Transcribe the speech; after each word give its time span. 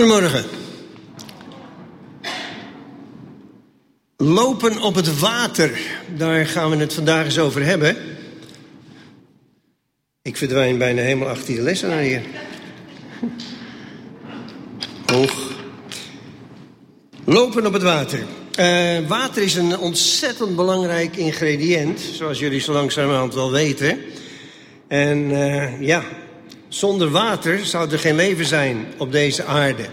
Goedemorgen. 0.00 0.44
Lopen 4.16 4.82
op 4.82 4.94
het 4.94 5.18
water, 5.18 5.80
daar 6.16 6.46
gaan 6.46 6.70
we 6.70 6.76
het 6.76 6.94
vandaag 6.94 7.24
eens 7.24 7.38
over 7.38 7.64
hebben. 7.64 7.96
Ik 10.22 10.36
verdwijn 10.36 10.78
bijna 10.78 11.02
helemaal 11.02 11.28
achter 11.28 11.54
de 11.54 11.62
lessenaar 11.62 12.00
hier. 12.00 12.22
Hoog. 15.06 15.50
Lopen 17.24 17.66
op 17.66 17.72
het 17.72 17.82
water. 17.82 18.18
Uh, 18.58 19.08
water 19.08 19.42
is 19.42 19.54
een 19.54 19.78
ontzettend 19.78 20.56
belangrijk 20.56 21.16
ingrediënt, 21.16 22.00
zoals 22.00 22.38
jullie 22.38 22.60
zo 22.60 22.72
langzamerhand 22.72 23.34
wel 23.34 23.50
weten. 23.50 23.98
En 24.88 25.30
uh, 25.30 25.80
ja, 25.80 26.04
zonder 26.70 27.10
water 27.10 27.66
zou 27.66 27.90
er 27.90 27.98
geen 27.98 28.14
leven 28.14 28.44
zijn 28.44 28.86
op 28.96 29.12
deze 29.12 29.44
aarde. 29.44 29.84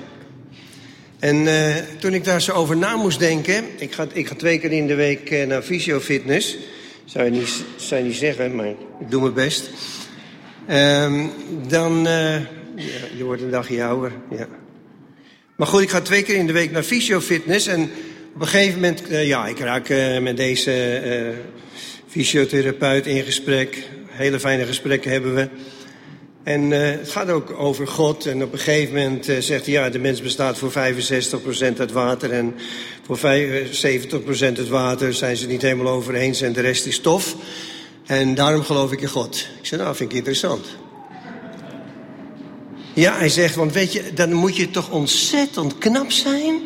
En 1.19 1.35
uh, 1.35 1.75
toen 1.99 2.13
ik 2.13 2.23
daar 2.23 2.41
zo 2.41 2.51
over 2.51 2.77
na 2.77 2.95
moest 2.95 3.19
denken... 3.19 3.65
Ik 3.77 3.93
ga, 3.93 4.07
ik 4.13 4.27
ga 4.27 4.35
twee 4.35 4.59
keer 4.59 4.71
in 4.71 4.87
de 4.87 4.95
week 4.95 5.31
uh, 5.31 5.45
naar 5.45 5.61
fysiofitness. 5.61 6.57
Zou 7.05 7.25
je 7.25 7.31
niet, 7.31 7.63
zou 7.75 8.01
je 8.01 8.07
niet 8.07 8.17
zeggen, 8.17 8.55
maar 8.55 8.67
ik 8.67 8.75
doe 9.09 9.21
mijn 9.21 9.33
best. 9.33 9.69
Um, 10.69 11.31
dan... 11.67 12.03
Ja, 12.75 13.07
je 13.17 13.23
wordt 13.23 13.41
een 13.41 13.51
dagje 13.51 13.83
ouder, 13.83 14.11
ja. 14.31 14.47
Maar 15.55 15.67
goed, 15.67 15.81
ik 15.81 15.89
ga 15.89 16.01
twee 16.01 16.23
keer 16.23 16.35
in 16.35 16.47
de 16.47 16.53
week 16.53 16.71
naar 16.71 16.83
fysiofitness. 16.83 17.67
En 17.67 17.91
op 18.35 18.41
een 18.41 18.47
gegeven 18.47 18.73
moment... 18.73 19.01
ja, 19.09 19.47
ik 19.47 19.59
raak 19.59 19.89
met 20.21 20.37
deze 20.37 21.33
fysiotherapeut 22.07 23.05
in 23.05 23.23
gesprek. 23.23 23.83
Hele 24.07 24.39
fijne 24.39 24.65
gesprekken 24.65 25.11
hebben 25.11 25.35
we... 25.35 25.47
En 26.47 26.71
uh, 26.71 26.79
het 26.79 27.09
gaat 27.09 27.29
ook 27.29 27.51
over 27.59 27.87
God. 27.87 28.25
En 28.25 28.43
op 28.43 28.53
een 28.53 28.59
gegeven 28.59 28.95
moment 28.95 29.29
uh, 29.29 29.37
zegt 29.39 29.65
hij, 29.65 29.73
ja, 29.73 29.89
de 29.89 29.99
mens 29.99 30.21
bestaat 30.21 30.57
voor 30.57 30.71
65% 30.71 30.73
uit 31.77 31.91
water. 31.91 32.31
En 32.31 32.55
voor 33.05 33.17
75% 33.17 33.21
uit 34.39 34.67
water 34.67 35.13
zijn 35.13 35.37
ze 35.37 35.47
niet 35.47 35.61
helemaal 35.61 35.93
over 35.93 36.13
eens 36.15 36.41
en 36.41 36.53
de 36.53 36.61
rest 36.61 36.85
is 36.85 36.95
stof. 36.95 37.35
En 38.05 38.35
daarom 38.35 38.63
geloof 38.63 38.91
ik 38.91 39.01
in 39.01 39.07
God. 39.07 39.47
Ik 39.59 39.65
zeg, 39.65 39.79
nou, 39.79 39.95
vind 39.95 40.11
ik 40.11 40.17
interessant. 40.17 40.65
Ja, 42.93 43.17
hij 43.17 43.29
zegt, 43.29 43.55
want 43.55 43.73
weet 43.73 43.93
je, 43.93 44.13
dan 44.13 44.33
moet 44.33 44.55
je 44.55 44.69
toch 44.69 44.89
ontzettend 44.89 45.77
knap 45.77 46.11
zijn... 46.11 46.61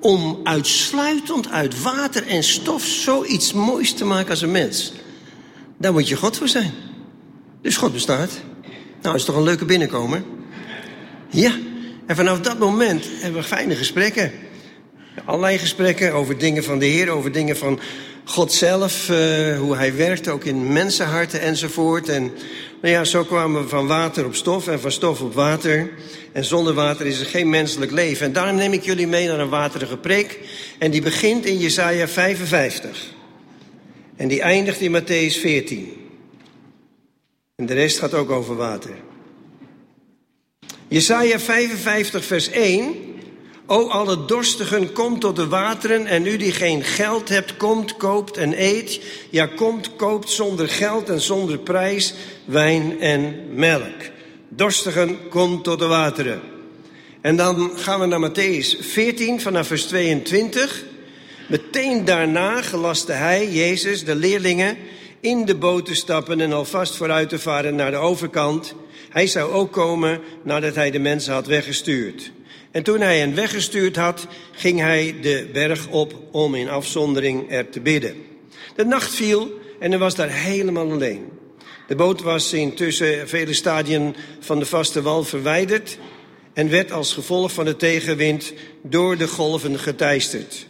om 0.00 0.40
uitsluitend 0.44 1.48
uit 1.48 1.82
water 1.82 2.26
en 2.26 2.42
stof 2.42 2.84
zoiets 2.84 3.52
moois 3.52 3.92
te 3.92 4.04
maken 4.04 4.30
als 4.30 4.42
een 4.42 4.50
mens. 4.50 4.92
Daar 5.78 5.92
moet 5.92 6.08
je 6.08 6.16
God 6.16 6.36
voor 6.36 6.48
zijn. 6.48 6.72
Dus 7.60 7.76
God 7.76 7.92
bestaat. 7.92 8.30
Nou, 9.02 9.14
is 9.14 9.24
toch 9.24 9.36
een 9.36 9.42
leuke 9.42 9.64
binnenkomer? 9.64 10.22
Ja, 11.30 11.58
en 12.06 12.16
vanaf 12.16 12.40
dat 12.40 12.58
moment 12.58 13.06
hebben 13.20 13.40
we 13.40 13.46
fijne 13.46 13.74
gesprekken. 13.74 14.32
Allerlei 15.24 15.58
gesprekken 15.58 16.12
over 16.12 16.38
dingen 16.38 16.64
van 16.64 16.78
de 16.78 16.86
Heer, 16.86 17.08
over 17.08 17.32
dingen 17.32 17.56
van 17.56 17.80
God 18.24 18.52
zelf, 18.52 19.08
uh, 19.10 19.58
hoe 19.58 19.76
Hij 19.76 19.96
werkt, 19.96 20.28
ook 20.28 20.44
in 20.44 20.72
mensenharten 20.72 21.40
enzovoort. 21.40 22.08
En 22.08 22.22
nou 22.82 22.94
ja, 22.94 23.04
zo 23.04 23.24
kwamen 23.24 23.62
we 23.62 23.68
van 23.68 23.86
water 23.86 24.24
op 24.24 24.34
stof 24.34 24.68
en 24.68 24.80
van 24.80 24.92
stof 24.92 25.20
op 25.20 25.34
water. 25.34 25.90
En 26.32 26.44
zonder 26.44 26.74
water 26.74 27.06
is 27.06 27.20
er 27.20 27.26
geen 27.26 27.50
menselijk 27.50 27.90
leven. 27.90 28.26
En 28.26 28.32
daarom 28.32 28.56
neem 28.56 28.72
ik 28.72 28.82
jullie 28.82 29.06
mee 29.06 29.28
naar 29.28 29.40
een 29.40 29.48
waterige 29.48 29.96
preek. 29.96 30.38
En 30.78 30.90
die 30.90 31.02
begint 31.02 31.46
in 31.46 31.58
Jesaja 31.58 32.08
55. 32.08 33.12
En 34.16 34.28
die 34.28 34.40
eindigt 34.40 34.80
in 34.80 35.00
Matthäus 35.00 35.40
14. 35.40 36.01
En 37.62 37.68
de 37.68 37.74
rest 37.74 37.98
gaat 37.98 38.14
ook 38.14 38.30
over 38.30 38.56
water. 38.56 38.90
Jesaja 40.88 41.38
55, 41.38 42.24
vers 42.24 42.50
1. 42.50 42.94
O 43.66 43.88
alle 43.88 44.24
dorstigen, 44.24 44.92
kom 44.92 45.18
tot 45.18 45.36
de 45.36 45.46
wateren. 45.46 46.06
En 46.06 46.26
u 46.26 46.36
die 46.36 46.52
geen 46.52 46.82
geld 46.82 47.28
hebt, 47.28 47.56
komt, 47.56 47.96
koopt 47.96 48.36
en 48.36 48.62
eet. 48.62 49.00
Ja, 49.30 49.46
komt, 49.46 49.96
koopt 49.96 50.30
zonder 50.30 50.68
geld 50.68 51.08
en 51.08 51.20
zonder 51.20 51.58
prijs 51.58 52.14
wijn 52.44 53.00
en 53.00 53.44
melk. 53.54 54.10
Dorstigen, 54.48 55.28
kom 55.28 55.62
tot 55.62 55.78
de 55.78 55.86
wateren. 55.86 56.40
En 57.20 57.36
dan 57.36 57.70
gaan 57.74 58.00
we 58.00 58.06
naar 58.06 58.30
Matthäus 58.30 58.80
14, 58.80 59.40
vanaf 59.40 59.66
vers 59.66 59.84
22. 59.84 60.84
Meteen 61.48 62.04
daarna 62.04 62.62
gelaste 62.62 63.12
hij, 63.12 63.52
Jezus, 63.52 64.04
de 64.04 64.14
leerlingen 64.14 64.76
in 65.22 65.44
de 65.44 65.54
boot 65.54 65.86
te 65.86 65.94
stappen 65.94 66.40
en 66.40 66.52
alvast 66.52 66.96
vooruit 66.96 67.28
te 67.28 67.38
varen 67.38 67.74
naar 67.74 67.90
de 67.90 67.96
overkant. 67.96 68.74
Hij 69.08 69.26
zou 69.26 69.52
ook 69.52 69.72
komen 69.72 70.20
nadat 70.42 70.74
hij 70.74 70.90
de 70.90 70.98
mensen 70.98 71.32
had 71.32 71.46
weggestuurd. 71.46 72.32
En 72.70 72.82
toen 72.82 73.00
hij 73.00 73.18
hen 73.18 73.34
weggestuurd 73.34 73.96
had, 73.96 74.26
ging 74.52 74.80
hij 74.80 75.16
de 75.20 75.48
berg 75.52 75.88
op 75.88 76.14
om 76.30 76.54
in 76.54 76.68
afzondering 76.68 77.52
er 77.52 77.68
te 77.68 77.80
bidden. 77.80 78.14
De 78.76 78.84
nacht 78.84 79.14
viel 79.14 79.50
en 79.80 79.90
hij 79.90 79.98
was 79.98 80.14
daar 80.14 80.30
helemaal 80.30 80.90
alleen. 80.90 81.28
De 81.86 81.94
boot 81.94 82.22
was 82.22 82.52
intussen 82.52 83.28
vele 83.28 83.52
stadien 83.52 84.16
van 84.40 84.58
de 84.58 84.66
vaste 84.66 85.02
wal 85.02 85.24
verwijderd 85.24 85.98
en 86.52 86.70
werd 86.70 86.92
als 86.92 87.12
gevolg 87.12 87.52
van 87.52 87.64
de 87.64 87.76
tegenwind 87.76 88.52
door 88.82 89.16
de 89.16 89.28
golven 89.28 89.78
geteisterd. 89.78 90.66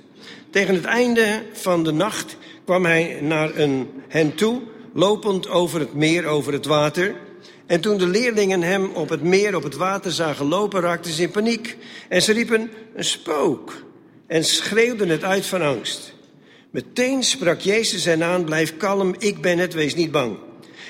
Tegen 0.51 0.75
het 0.75 0.85
einde 0.85 1.43
van 1.53 1.85
de 1.85 1.93
nacht 1.93 2.37
kwam 2.65 2.85
hij 2.85 3.19
naar 3.21 3.57
een, 3.57 3.89
hen 4.09 4.35
toe, 4.35 4.63
lopend 4.95 5.49
over 5.49 5.81
het 5.81 5.95
meer, 5.95 6.27
over 6.27 6.53
het 6.53 6.67
water. 6.67 7.15
En 7.67 7.81
toen 7.81 7.99
de 7.99 8.07
leerlingen 8.07 8.63
hem 8.63 8.91
op 8.95 9.09
het 9.09 9.23
meer, 9.23 9.57
op 9.57 9.63
het 9.63 9.77
water 9.77 10.13
zagen 10.13 10.47
lopen, 10.47 10.81
raakten 10.81 11.13
ze 11.13 11.23
in 11.23 11.31
paniek. 11.31 11.77
En 12.09 12.23
ze 12.23 12.33
riepen, 12.33 12.71
een 12.95 13.05
spook. 13.05 13.85
En 14.27 14.45
schreeuwden 14.45 15.09
het 15.09 15.25
uit 15.25 15.47
van 15.47 15.63
angst. 15.63 16.15
Meteen 16.71 17.23
sprak 17.23 17.61
Jezus 17.61 18.05
hen 18.05 18.23
aan, 18.23 18.45
blijf 18.45 18.77
kalm, 18.77 19.15
ik 19.19 19.41
ben 19.41 19.59
het, 19.59 19.75
wees 19.75 19.95
niet 19.95 20.11
bang. 20.11 20.37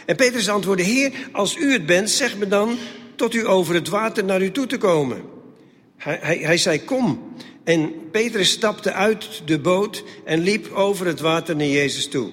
En 0.06 0.16
Petrus 0.16 0.48
antwoordde, 0.48 0.84
Heer, 0.84 1.12
als 1.32 1.56
u 1.56 1.72
het 1.72 1.86
bent, 1.86 2.10
zeg 2.10 2.36
me 2.36 2.48
dan 2.48 2.78
tot 3.16 3.34
u 3.34 3.46
over 3.46 3.74
het 3.74 3.88
water 3.88 4.24
naar 4.24 4.42
u 4.42 4.50
toe 4.50 4.66
te 4.66 4.78
komen. 4.78 5.22
Hij, 5.96 6.18
hij, 6.20 6.36
hij 6.36 6.56
zei, 6.56 6.84
kom. 6.84 7.34
En 7.64 7.92
Petrus 8.10 8.50
stapte 8.50 8.92
uit 8.92 9.42
de 9.44 9.58
boot 9.58 10.04
en 10.24 10.40
liep 10.40 10.72
over 10.72 11.06
het 11.06 11.20
water 11.20 11.56
naar 11.56 11.66
Jezus 11.66 12.08
toe. 12.08 12.30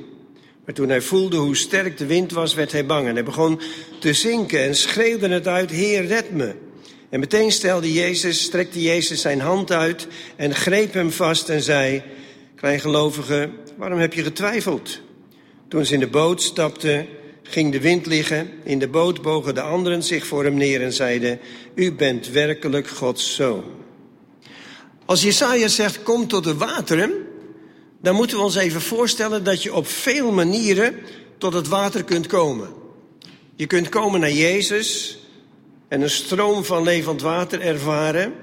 Maar 0.66 0.74
toen 0.74 0.90
hij 0.90 1.02
voelde 1.02 1.38
hoe 1.38 1.56
sterk 1.56 1.98
de 1.98 2.06
wind 2.06 2.32
was, 2.32 2.54
werd 2.54 2.72
hij 2.72 2.86
bang. 2.86 3.08
En 3.08 3.14
hij 3.14 3.24
begon 3.24 3.62
te 4.00 4.14
zinken 4.14 4.64
en 4.64 4.76
schreeuwde 4.76 5.30
het 5.30 5.48
uit, 5.48 5.72
Heer, 5.72 6.06
red 6.06 6.32
me. 6.32 6.54
En 7.10 7.20
meteen 7.20 7.52
stelde 7.52 7.94
Jezus, 7.94 8.44
strekte 8.44 8.82
Jezus 8.82 9.22
zijn 9.22 9.40
hand 9.40 9.72
uit 9.72 10.08
en 10.36 10.56
greep 10.56 10.94
hem 10.94 11.12
vast 11.12 11.50
en 11.50 11.62
zei... 11.62 12.04
Kleingelovige, 12.56 13.50
waarom 13.78 14.00
heb 14.00 14.14
je 14.14 14.24
getwijfeld? 14.24 15.02
Toen 15.68 15.86
ze 15.86 15.94
in 15.94 16.00
de 16.00 16.08
boot 16.08 16.42
stapten, 16.42 17.08
ging 17.44 17.72
de 17.72 17.82
wind 17.82 18.06
liggen. 18.06 18.50
In 18.64 18.80
de 18.80 18.88
boot 18.88 19.22
bogen 19.22 19.56
de 19.56 19.62
anderen 19.62 20.04
zich 20.04 20.26
voor 20.26 20.44
hem 20.44 20.54
neer 20.54 20.82
en 20.82 20.94
zeiden... 20.94 21.40
U 21.76 21.94
bent 21.94 22.30
werkelijk 22.30 22.88
Gods 22.88 23.36
zoon. 23.36 23.79
Als 25.10 25.22
Jesaja 25.22 25.68
zegt, 25.68 26.04
kom 26.04 26.28
tot 26.28 26.44
de 26.44 26.56
wateren, 26.56 27.12
dan 28.02 28.16
moeten 28.16 28.38
we 28.38 28.44
ons 28.44 28.56
even 28.56 28.82
voorstellen 28.82 29.44
dat 29.44 29.64
je 29.64 29.74
op 29.74 29.88
veel 29.88 30.32
manieren 30.32 30.96
tot 31.38 31.54
het 31.54 31.68
water 31.68 32.04
kunt 32.04 32.28
komen. 32.28 32.70
Je 33.56 33.68
kunt 33.68 33.90
komen 33.90 34.20
naar 34.20 34.32
Jezus 34.32 35.20
en 35.88 36.02
een 36.02 36.10
stroom 36.10 36.64
van 36.64 36.84
levend 36.84 37.22
water 37.22 37.62
ervaren. 37.62 38.34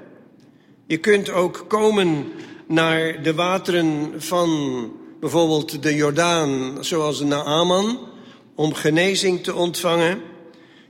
Je 0.87 0.97
kunt 0.97 1.29
ook 1.29 1.65
komen 1.67 2.31
naar 2.67 3.23
de 3.23 3.33
wateren 3.33 4.13
van 4.17 4.91
bijvoorbeeld 5.19 5.83
de 5.83 5.95
Jordaan, 5.95 6.77
zoals 6.79 7.17
de 7.17 7.25
Naaman, 7.25 7.99
om 8.55 8.73
genezing 8.73 9.43
te 9.43 9.55
ontvangen. 9.55 10.21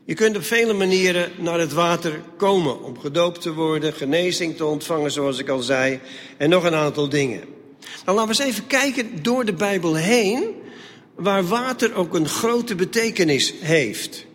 Je 0.07 0.13
kunt 0.13 0.37
op 0.37 0.43
vele 0.43 0.73
manieren 0.73 1.31
naar 1.37 1.59
het 1.59 1.73
water 1.73 2.21
komen 2.37 2.83
om 2.83 2.99
gedoopt 2.99 3.41
te 3.41 3.53
worden, 3.53 3.93
genezing 3.93 4.57
te 4.57 4.65
ontvangen, 4.65 5.11
zoals 5.11 5.39
ik 5.39 5.49
al 5.49 5.59
zei, 5.59 5.99
en 6.37 6.49
nog 6.49 6.63
een 6.63 6.75
aantal 6.75 7.09
dingen. 7.09 7.43
Nou, 8.05 8.17
laten 8.17 8.35
we 8.35 8.43
eens 8.43 8.51
even 8.53 8.67
kijken 8.67 9.23
door 9.23 9.45
de 9.45 9.53
Bijbel 9.53 9.95
heen, 9.95 10.55
waar 11.15 11.47
water 11.47 11.95
ook 11.95 12.15
een 12.15 12.27
grote 12.27 12.75
betekenis 12.75 13.53
heeft. 13.59 14.25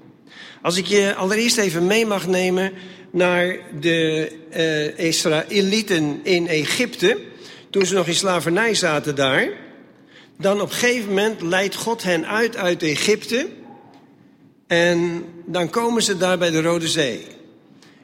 Als 0.62 0.76
ik 0.76 0.86
je 0.86 1.14
allereerst 1.14 1.58
even 1.58 1.86
mee 1.86 2.06
mag 2.06 2.26
nemen 2.26 2.72
naar 3.10 3.56
de 3.80 4.32
uh, 4.56 5.06
Israëlieten 5.06 6.20
in 6.22 6.48
Egypte, 6.48 7.18
toen 7.70 7.86
ze 7.86 7.94
nog 7.94 8.06
in 8.06 8.14
slavernij 8.14 8.74
zaten 8.74 9.14
daar, 9.14 9.48
dan 10.38 10.60
op 10.60 10.68
een 10.68 10.74
gegeven 10.74 11.08
moment 11.08 11.42
leidt 11.42 11.74
God 11.74 12.02
hen 12.02 12.26
uit 12.26 12.56
uit 12.56 12.82
Egypte. 12.82 13.60
En 14.72 15.24
dan 15.46 15.70
komen 15.70 16.02
ze 16.02 16.16
daar 16.16 16.38
bij 16.38 16.50
de 16.50 16.62
Rode 16.62 16.88
Zee. 16.88 17.26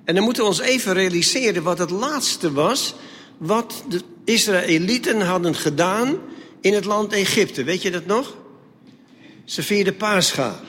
En 0.04 0.14
dan 0.14 0.24
moeten 0.24 0.42
we 0.42 0.48
ons 0.48 0.60
even 0.60 0.92
realiseren 0.92 1.62
wat 1.62 1.78
het 1.78 1.90
laatste 1.90 2.52
was... 2.52 2.94
wat 3.38 3.84
de 3.88 4.00
Israëlieten 4.24 5.20
hadden 5.20 5.54
gedaan 5.54 6.18
in 6.60 6.74
het 6.74 6.84
land 6.84 7.12
Egypte. 7.12 7.64
Weet 7.64 7.82
je 7.82 7.90
dat 7.90 8.06
nog? 8.06 8.36
Ze 9.44 9.62
vierden 9.62 9.96
Pascha. 9.96 10.60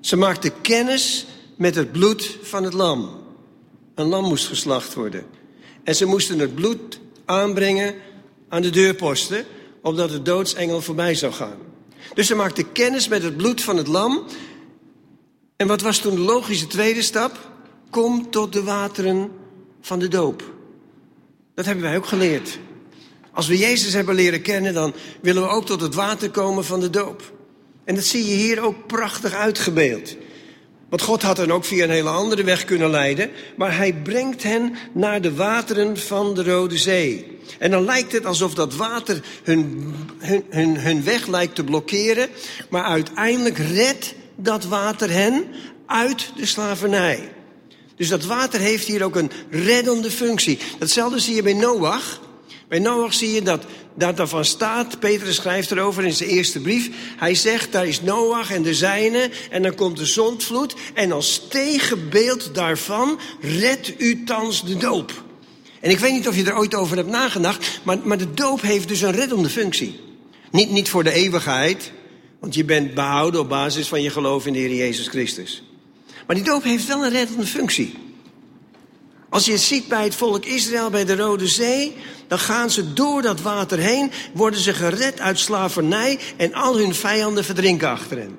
Ze 0.00 0.16
maakten 0.16 0.60
kennis 0.60 1.26
met 1.56 1.74
het 1.74 1.92
bloed 1.92 2.38
van 2.42 2.64
het 2.64 2.72
lam. 2.72 3.10
Een 3.94 4.06
lam 4.06 4.24
moest 4.24 4.46
geslacht 4.46 4.94
worden. 4.94 5.24
En 5.84 5.94
ze 5.94 6.04
moesten 6.04 6.38
het 6.38 6.54
bloed 6.54 7.00
aanbrengen 7.24 7.94
aan 8.48 8.62
de 8.62 8.70
deurposten, 8.70 9.44
opdat 9.82 10.10
de 10.10 10.22
doodsengel 10.22 10.80
voorbij 10.80 11.14
zou 11.14 11.32
gaan. 11.32 11.58
Dus 12.14 12.26
ze 12.26 12.34
maakten 12.34 12.72
kennis 12.72 13.08
met 13.08 13.22
het 13.22 13.36
bloed 13.36 13.62
van 13.62 13.76
het 13.76 13.86
lam. 13.86 14.26
En 15.62 15.68
wat 15.68 15.80
was 15.80 15.98
toen 15.98 16.14
de 16.14 16.20
logische 16.20 16.66
tweede 16.66 17.02
stap? 17.02 17.38
Kom 17.90 18.30
tot 18.30 18.52
de 18.52 18.62
wateren 18.62 19.30
van 19.80 19.98
de 19.98 20.08
doop. 20.08 20.54
Dat 21.54 21.64
hebben 21.64 21.84
wij 21.84 21.96
ook 21.96 22.06
geleerd. 22.06 22.58
Als 23.32 23.46
we 23.46 23.58
Jezus 23.58 23.92
hebben 23.92 24.14
leren 24.14 24.42
kennen, 24.42 24.74
dan 24.74 24.94
willen 25.20 25.42
we 25.42 25.48
ook 25.48 25.66
tot 25.66 25.80
het 25.80 25.94
water 25.94 26.30
komen 26.30 26.64
van 26.64 26.80
de 26.80 26.90
doop. 26.90 27.32
En 27.84 27.94
dat 27.94 28.04
zie 28.04 28.26
je 28.26 28.34
hier 28.34 28.60
ook 28.60 28.86
prachtig 28.86 29.34
uitgebeeld. 29.34 30.16
Want 30.88 31.02
God 31.02 31.22
had 31.22 31.36
hen 31.36 31.50
ook 31.50 31.64
via 31.64 31.84
een 31.84 31.90
hele 31.90 32.08
andere 32.08 32.44
weg 32.44 32.64
kunnen 32.64 32.90
leiden, 32.90 33.30
maar 33.56 33.76
hij 33.76 33.94
brengt 33.94 34.42
hen 34.42 34.74
naar 34.92 35.20
de 35.20 35.34
wateren 35.34 35.96
van 35.96 36.34
de 36.34 36.44
Rode 36.44 36.78
Zee. 36.78 37.38
En 37.58 37.70
dan 37.70 37.84
lijkt 37.84 38.12
het 38.12 38.26
alsof 38.26 38.54
dat 38.54 38.74
water 38.74 39.20
hun, 39.42 39.94
hun, 40.18 40.44
hun, 40.50 40.80
hun 40.80 41.04
weg 41.04 41.26
lijkt 41.26 41.54
te 41.54 41.64
blokkeren, 41.64 42.28
maar 42.70 42.84
uiteindelijk 42.84 43.58
redt 43.58 44.14
dat 44.36 44.64
water 44.64 45.10
hen 45.10 45.44
uit 45.86 46.30
de 46.36 46.46
slavernij. 46.46 47.32
Dus 47.96 48.08
dat 48.08 48.24
water 48.24 48.60
heeft 48.60 48.86
hier 48.86 49.02
ook 49.02 49.16
een 49.16 49.30
reddende 49.50 50.10
functie. 50.10 50.58
Datzelfde 50.78 51.18
zie 51.18 51.34
je 51.34 51.42
bij 51.42 51.52
Noach. 51.52 52.20
Bij 52.68 52.78
Noach 52.78 53.14
zie 53.14 53.32
je 53.32 53.42
dat, 53.42 53.64
dat 53.94 54.28
van 54.28 54.44
staat, 54.44 54.98
Petrus 54.98 55.36
schrijft 55.36 55.70
erover 55.70 56.04
in 56.04 56.12
zijn 56.12 56.28
eerste 56.28 56.60
brief. 56.60 56.90
Hij 57.16 57.34
zegt, 57.34 57.72
daar 57.72 57.86
is 57.86 58.02
Noach 58.02 58.50
en 58.50 58.62
de 58.62 58.74
zijne 58.74 59.30
en 59.50 59.62
dan 59.62 59.74
komt 59.74 59.96
de 59.96 60.06
zondvloed. 60.06 60.74
En 60.94 61.12
als 61.12 61.46
tegenbeeld 61.48 62.54
daarvan 62.54 63.18
redt 63.40 64.00
u 64.00 64.24
thans 64.24 64.64
de 64.64 64.76
doop. 64.76 65.24
En 65.80 65.90
ik 65.90 65.98
weet 65.98 66.12
niet 66.12 66.28
of 66.28 66.36
je 66.36 66.44
er 66.44 66.56
ooit 66.56 66.74
over 66.74 66.96
hebt 66.96 67.08
nagedacht, 67.08 67.80
maar, 67.82 67.98
maar 68.04 68.18
de 68.18 68.34
doop 68.34 68.60
heeft 68.60 68.88
dus 68.88 69.00
een 69.00 69.12
reddende 69.12 69.48
functie. 69.48 70.00
Niet, 70.50 70.70
niet 70.70 70.88
voor 70.88 71.04
de 71.04 71.12
eeuwigheid, 71.12 71.92
want 72.42 72.54
je 72.54 72.64
bent 72.64 72.94
behouden 72.94 73.40
op 73.40 73.48
basis 73.48 73.88
van 73.88 74.02
je 74.02 74.10
geloof 74.10 74.46
in 74.46 74.52
de 74.52 74.58
Heer 74.58 74.74
Jezus 74.74 75.08
Christus. 75.08 75.62
Maar 76.26 76.36
die 76.36 76.44
doop 76.44 76.62
heeft 76.62 76.86
wel 76.86 77.04
een 77.04 77.10
reddende 77.10 77.46
functie. 77.46 77.94
Als 79.28 79.44
je 79.44 79.52
het 79.52 79.60
ziet 79.60 79.88
bij 79.88 80.04
het 80.04 80.14
volk 80.14 80.44
Israël 80.44 80.90
bij 80.90 81.04
de 81.04 81.16
Rode 81.16 81.48
Zee, 81.48 81.96
dan 82.28 82.38
gaan 82.38 82.70
ze 82.70 82.92
door 82.92 83.22
dat 83.22 83.40
water 83.40 83.78
heen, 83.78 84.10
worden 84.34 84.60
ze 84.60 84.74
gered 84.74 85.20
uit 85.20 85.38
slavernij 85.38 86.18
en 86.36 86.54
al 86.54 86.76
hun 86.78 86.94
vijanden 86.94 87.44
verdrinken 87.44 87.88
achter 87.88 88.18
hen. 88.18 88.38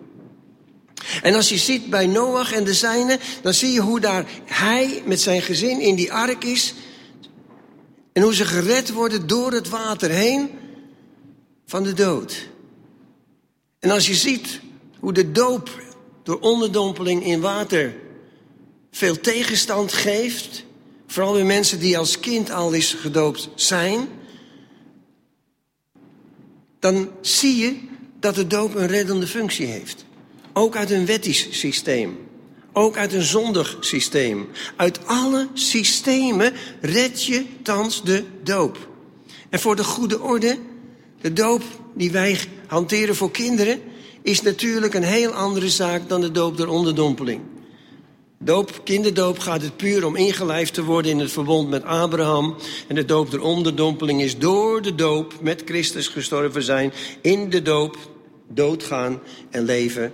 En 1.22 1.34
als 1.34 1.50
je 1.50 1.58
ziet 1.58 1.90
bij 1.90 2.08
Noach 2.08 2.54
en 2.54 2.64
de 2.64 2.74
zijnen, 2.74 3.20
dan 3.42 3.54
zie 3.54 3.72
je 3.72 3.80
hoe 3.80 4.00
daar 4.00 4.26
hij 4.46 5.04
met 5.06 5.22
zijn 5.22 5.42
gezin 5.42 5.80
in 5.82 5.96
die 5.96 6.14
ark 6.14 6.44
is. 6.44 6.74
En 8.14 8.22
hoe 8.22 8.34
ze 8.34 8.46
gered 8.46 8.92
worden 8.92 9.28
door 9.28 9.52
het 9.52 9.70
water 9.70 10.10
heen 10.10 10.50
van 11.66 11.84
de 11.84 11.94
dood. 11.94 12.52
En 13.84 13.92
als 13.92 14.08
je 14.08 14.16
ziet 14.16 14.60
hoe 15.00 15.14
de 15.14 15.32
doop 15.32 15.82
door 16.24 16.40
onderdompeling 16.40 17.26
in 17.26 17.42
water 17.42 17.96
veel 18.92 19.20
tegenstand 19.20 19.94
geeft, 19.94 20.66
vooral 21.08 21.34
bij 21.34 21.44
mensen 21.44 21.80
die 21.80 21.98
als 21.98 22.20
kind 22.20 22.52
al 22.52 22.74
eens 22.74 22.94
gedoopt 22.94 23.50
zijn, 23.56 24.08
dan 26.80 27.10
zie 27.22 27.56
je 27.56 27.76
dat 28.20 28.36
de 28.36 28.48
doop 28.48 28.76
een 28.76 28.88
reddende 28.88 29.28
functie 29.28 29.66
heeft. 29.66 30.06
Ook 30.54 30.76
uit 30.76 30.92
een 30.92 31.06
wettisch 31.06 31.48
systeem. 31.50 32.18
Ook 32.74 32.98
uit 32.98 33.14
een 33.14 33.22
zondig 33.22 33.78
systeem. 33.80 34.50
Uit 34.76 35.06
alle 35.06 35.48
systemen 35.54 36.54
red 36.82 37.24
je 37.24 37.46
thans 37.62 38.04
de 38.04 38.24
doop. 38.44 38.90
En 39.50 39.60
voor 39.60 39.76
de 39.76 39.84
goede 39.84 40.22
orde, 40.22 40.58
de 41.22 41.34
doop 41.34 41.64
die 41.96 42.12
wij 42.12 42.40
hanteren 42.74 43.16
voor 43.16 43.32
kinderen, 43.32 43.82
is 44.22 44.42
natuurlijk 44.42 44.94
een 44.94 45.04
heel 45.04 45.32
andere 45.32 45.70
zaak 45.70 46.10
dan 46.10 46.22
de 46.22 46.32
doop 46.32 46.58
door 46.58 46.68
onderdompeling. 46.68 47.42
Doop, 48.40 48.82
kinderdoop 48.84 49.40
gaat 49.40 49.62
het 49.62 49.78
puur 49.78 50.06
om 50.06 50.16
ingelijfd 50.16 50.74
te 50.74 50.84
worden 50.84 51.12
in 51.12 51.20
het 51.20 51.32
verbond 51.32 51.70
met 51.70 51.84
Abraham. 51.84 52.56
En 52.88 52.96
de 52.96 53.06
doop 53.06 53.32
door 53.32 53.40
onderdompeling 53.40 54.22
is 54.22 54.38
door 54.38 54.82
de 54.82 54.96
doop 54.96 55.34
met 55.42 55.62
Christus 55.66 56.08
gestorven 56.08 56.64
zijn. 56.64 56.94
In 57.22 57.50
de 57.50 57.62
doop 57.62 57.98
doodgaan 58.50 59.22
en 59.50 59.66
leven 59.66 60.14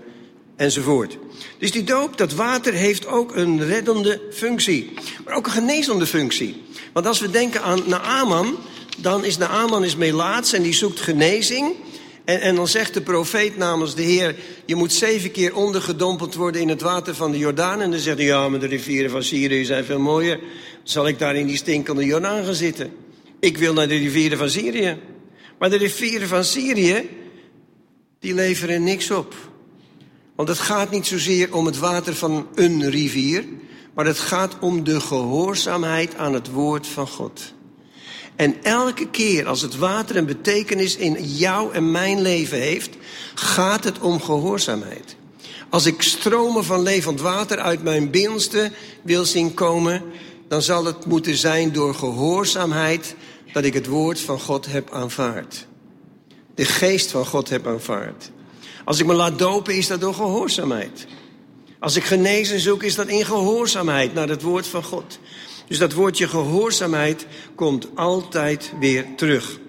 enzovoort. 0.56 1.18
Dus 1.58 1.72
die 1.72 1.84
doop, 1.84 2.18
dat 2.18 2.34
water, 2.34 2.74
heeft 2.74 3.08
ook 3.08 3.36
een 3.36 3.66
reddende 3.66 4.22
functie. 4.32 4.94
Maar 5.26 5.36
ook 5.36 5.46
een 5.46 5.52
genezende 5.52 6.06
functie. 6.06 6.62
Want 6.94 7.06
als 7.06 7.20
we 7.20 7.30
denken 7.30 7.62
aan 7.62 7.84
Naaman, 7.86 8.58
dan 8.98 9.26
is 9.26 9.38
Naaman 9.38 9.84
is 9.84 9.96
melaats 9.96 10.54
en 10.54 10.62
die 10.62 10.74
zoekt 10.74 11.00
genezing. 11.00 11.76
En, 12.30 12.42
en 12.42 12.56
dan 12.56 12.68
zegt 12.68 12.94
de 12.94 13.02
profeet 13.02 13.58
namens 13.58 13.96
de 13.96 14.02
Heer: 14.02 14.36
Je 14.66 14.76
moet 14.76 14.94
zeven 14.94 15.32
keer 15.32 15.56
ondergedompeld 15.56 16.36
worden 16.36 16.62
in 16.62 16.70
het 16.70 16.82
water 16.82 17.16
van 17.16 17.32
de 17.32 17.38
Jordaan. 17.38 17.82
En 17.82 17.92
dan 17.92 18.00
zegt 18.00 18.18
hij: 18.18 18.26
Ja, 18.26 18.50
maar 18.50 18.60
de 18.60 18.68
rivieren 18.68 19.12
van 19.12 19.24
Syrië 19.24 19.66
zijn 19.66 19.86
veel 19.86 20.00
mooier. 20.00 20.40
Zal 20.84 21.08
ik 21.08 21.20
daar 21.20 21.36
in 21.36 21.48
die 21.48 21.58
stinkende 21.58 22.06
Jordaan 22.06 22.46
gaan 22.46 22.54
zitten? 22.54 22.92
Ik 23.40 23.58
wil 23.58 23.74
naar 23.74 23.88
de 23.88 23.98
rivieren 23.98 24.38
van 24.38 24.50
Syrië. 24.50 24.98
Maar 25.60 25.70
de 25.70 25.78
rivieren 25.78 26.28
van 26.28 26.44
Syrië, 26.44 27.10
die 28.20 28.34
leveren 28.34 28.84
niks 28.84 29.12
op. 29.12 29.36
Want 30.36 30.50
het 30.50 30.60
gaat 30.60 30.92
niet 30.92 31.08
zozeer 31.08 31.56
om 31.56 31.66
het 31.66 31.78
water 31.78 32.16
van 32.16 32.48
een 32.56 32.90
rivier, 32.90 33.46
maar 33.94 34.06
het 34.06 34.20
gaat 34.20 34.60
om 34.60 34.84
de 34.84 35.00
gehoorzaamheid 35.00 36.16
aan 36.16 36.34
het 36.34 36.52
woord 36.52 36.88
van 36.88 37.08
God. 37.08 37.54
En 38.40 38.64
elke 38.64 39.10
keer 39.10 39.48
als 39.48 39.62
het 39.62 39.78
water 39.78 40.16
een 40.16 40.26
betekenis 40.26 40.96
in 40.96 41.24
jou 41.24 41.74
en 41.74 41.92
mijn 41.92 42.22
leven 42.22 42.58
heeft, 42.58 42.90
gaat 43.36 43.84
het 43.84 44.00
om 44.00 44.22
gehoorzaamheid. 44.22 45.16
Als 45.70 45.86
ik 45.86 46.02
stromen 46.02 46.64
van 46.66 46.82
levend 46.82 47.22
water 47.22 47.58
uit 47.58 47.84
mijn 47.84 48.12
binnenste 48.12 48.72
wil 49.04 49.26
zien 49.26 49.54
komen, 49.54 50.04
dan 50.48 50.62
zal 50.62 50.86
het 50.86 51.06
moeten 51.06 51.36
zijn 51.36 51.72
door 51.72 51.96
gehoorzaamheid 51.96 53.16
dat 53.54 53.64
ik 53.64 53.74
het 53.74 53.88
woord 53.88 54.20
van 54.20 54.40
God 54.40 54.66
heb 54.66 54.92
aanvaard. 54.92 55.68
De 56.56 56.66
geest 56.66 57.12
van 57.12 57.26
God 57.26 57.50
heb 57.50 57.68
aanvaard. 57.68 58.32
Als 58.86 59.00
ik 59.00 59.06
me 59.06 59.14
laat 59.14 59.40
dopen, 59.40 59.76
is 59.76 59.88
dat 59.88 60.02
door 60.02 60.14
gehoorzaamheid. 60.14 61.08
Als 61.80 61.96
ik 61.96 62.04
genezen 62.04 62.60
zoek, 62.60 62.84
is 62.84 62.96
dat 62.96 63.08
in 63.08 63.26
gehoorzaamheid 63.26 64.14
naar 64.14 64.30
het 64.30 64.42
woord 64.42 64.68
van 64.68 64.84
God. 64.84 65.20
Dus 65.70 65.78
dat 65.78 65.94
woordje 65.94 66.28
gehoorzaamheid 66.28 67.26
komt 67.56 67.88
altijd 67.96 68.74
weer 68.80 69.06
terug. 69.16 69.60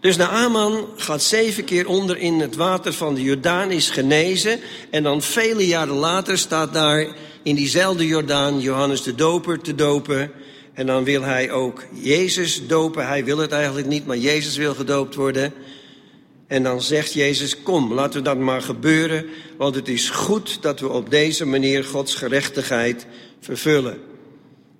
Dus 0.00 0.16
Naaman 0.16 0.86
gaat 0.96 1.22
zeven 1.22 1.64
keer 1.64 1.88
onder 1.88 2.18
in 2.18 2.40
het 2.40 2.56
water 2.56 2.92
van 2.92 3.14
de 3.14 3.22
Jordaan, 3.22 3.70
is 3.70 3.90
genezen. 3.90 4.60
En 4.90 5.02
dan 5.02 5.22
vele 5.22 5.66
jaren 5.66 5.94
later 5.94 6.38
staat 6.38 6.72
daar 6.72 7.16
in 7.42 7.54
diezelfde 7.54 8.06
Jordaan 8.06 8.60
Johannes 8.60 9.02
de 9.02 9.14
Doper 9.14 9.60
te 9.60 9.74
dopen. 9.74 10.30
En 10.74 10.86
dan 10.86 11.04
wil 11.04 11.22
hij 11.22 11.50
ook 11.50 11.84
Jezus 11.92 12.66
dopen. 12.66 13.06
Hij 13.06 13.24
wil 13.24 13.38
het 13.38 13.52
eigenlijk 13.52 13.86
niet, 13.86 14.06
maar 14.06 14.18
Jezus 14.18 14.56
wil 14.56 14.74
gedoopt 14.74 15.14
worden. 15.14 15.52
En 16.46 16.62
dan 16.62 16.82
zegt 16.82 17.12
Jezus, 17.12 17.62
kom, 17.62 17.92
laten 17.92 18.18
we 18.18 18.24
dat 18.24 18.38
maar 18.38 18.62
gebeuren. 18.62 19.26
Want 19.56 19.74
het 19.74 19.88
is 19.88 20.10
goed 20.10 20.62
dat 20.62 20.80
we 20.80 20.88
op 20.88 21.10
deze 21.10 21.46
manier 21.46 21.84
Gods 21.84 22.14
gerechtigheid 22.14 23.06
vervullen. 23.40 23.98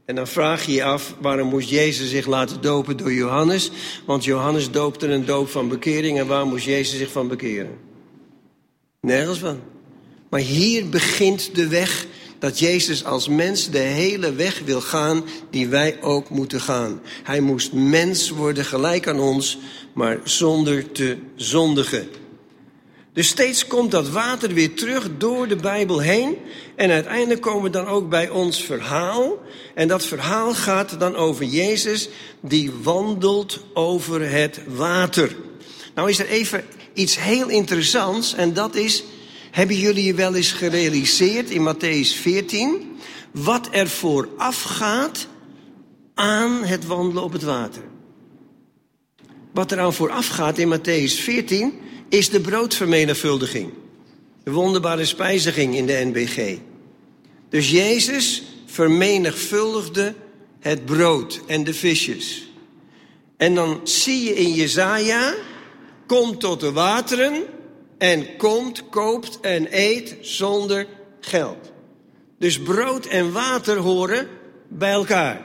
En 0.06 0.14
dan 0.14 0.26
vraag 0.26 0.66
je 0.66 0.72
je 0.72 0.84
af, 0.84 1.14
waarom 1.20 1.48
moest 1.48 1.68
Jezus 1.68 2.10
zich 2.10 2.26
laten 2.26 2.60
dopen 2.60 2.96
door 2.96 3.12
Johannes? 3.12 3.70
Want 4.04 4.24
Johannes 4.24 4.70
doopte 4.70 5.06
een 5.06 5.24
doop 5.24 5.48
van 5.48 5.68
bekering 5.68 6.18
en 6.18 6.26
waar 6.26 6.46
moest 6.46 6.64
Jezus 6.64 6.98
zich 6.98 7.10
van 7.10 7.28
bekeren? 7.28 7.78
Nergens 9.00 9.38
van. 9.38 9.60
Maar 10.28 10.40
hier 10.40 10.88
begint 10.88 11.54
de 11.54 11.68
weg 11.68 12.06
dat 12.38 12.58
Jezus 12.58 13.04
als 13.04 13.28
mens 13.28 13.70
de 13.70 13.78
hele 13.78 14.32
weg 14.32 14.60
wil 14.64 14.80
gaan 14.80 15.24
die 15.50 15.68
wij 15.68 16.02
ook 16.02 16.30
moeten 16.30 16.60
gaan. 16.60 17.00
Hij 17.22 17.40
moest 17.40 17.72
mens 17.72 18.30
worden 18.30 18.64
gelijk 18.64 19.08
aan 19.08 19.20
ons, 19.20 19.58
maar 19.92 20.20
zonder 20.24 20.92
te 20.92 21.16
zondigen. 21.36 22.08
Dus 23.16 23.28
steeds 23.28 23.66
komt 23.66 23.90
dat 23.90 24.08
water 24.08 24.54
weer 24.54 24.74
terug 24.74 25.08
door 25.18 25.48
de 25.48 25.56
Bijbel 25.56 25.98
heen. 25.98 26.36
En 26.74 26.90
uiteindelijk 26.90 27.40
komen 27.40 27.62
we 27.62 27.70
dan 27.70 27.86
ook 27.86 28.08
bij 28.08 28.28
ons 28.28 28.62
verhaal. 28.62 29.38
En 29.74 29.88
dat 29.88 30.04
verhaal 30.04 30.54
gaat 30.54 31.00
dan 31.00 31.14
over 31.14 31.44
Jezus 31.44 32.08
die 32.40 32.72
wandelt 32.82 33.60
over 33.74 34.30
het 34.30 34.60
water. 34.66 35.36
Nou 35.94 36.10
is 36.10 36.18
er 36.18 36.28
even 36.28 36.64
iets 36.94 37.18
heel 37.18 37.48
interessants 37.48 38.34
en 38.34 38.52
dat 38.52 38.74
is... 38.74 39.04
Hebben 39.50 39.78
jullie 39.78 40.04
je 40.04 40.14
wel 40.14 40.34
eens 40.34 40.52
gerealiseerd 40.52 41.50
in 41.50 41.74
Matthäus 41.74 42.20
14... 42.20 42.98
wat 43.30 43.68
er 43.70 43.88
vooraf 43.88 44.62
gaat 44.62 45.26
aan 46.14 46.64
het 46.64 46.86
wandelen 46.86 47.22
op 47.22 47.32
het 47.32 47.42
water? 47.42 47.82
Wat 49.52 49.72
er 49.72 49.80
aan 49.80 49.94
vooraf 49.94 50.28
gaat 50.28 50.58
in 50.58 50.78
Matthäus 50.78 51.22
14 51.22 51.84
is 52.08 52.30
de 52.30 52.40
broodvermenigvuldiging. 52.40 53.72
De 54.44 54.50
wonderbare 54.50 55.04
spijziging 55.04 55.74
in 55.74 55.86
de 55.86 56.02
NBG. 56.04 56.58
Dus 57.48 57.70
Jezus 57.70 58.42
vermenigvuldigde 58.66 60.14
het 60.60 60.84
brood 60.84 61.40
en 61.46 61.64
de 61.64 61.74
visjes. 61.74 62.50
En 63.36 63.54
dan 63.54 63.80
zie 63.84 64.24
je 64.24 64.34
in 64.34 64.52
Jezaja, 64.52 65.34
komt 66.06 66.40
tot 66.40 66.60
de 66.60 66.72
wateren 66.72 67.42
en 67.98 68.36
komt, 68.36 68.88
koopt 68.88 69.40
en 69.40 69.66
eet 69.70 70.16
zonder 70.20 70.86
geld. 71.20 71.72
Dus 72.38 72.60
brood 72.60 73.06
en 73.06 73.32
water 73.32 73.76
horen 73.76 74.28
bij 74.68 74.92
elkaar. 74.92 75.44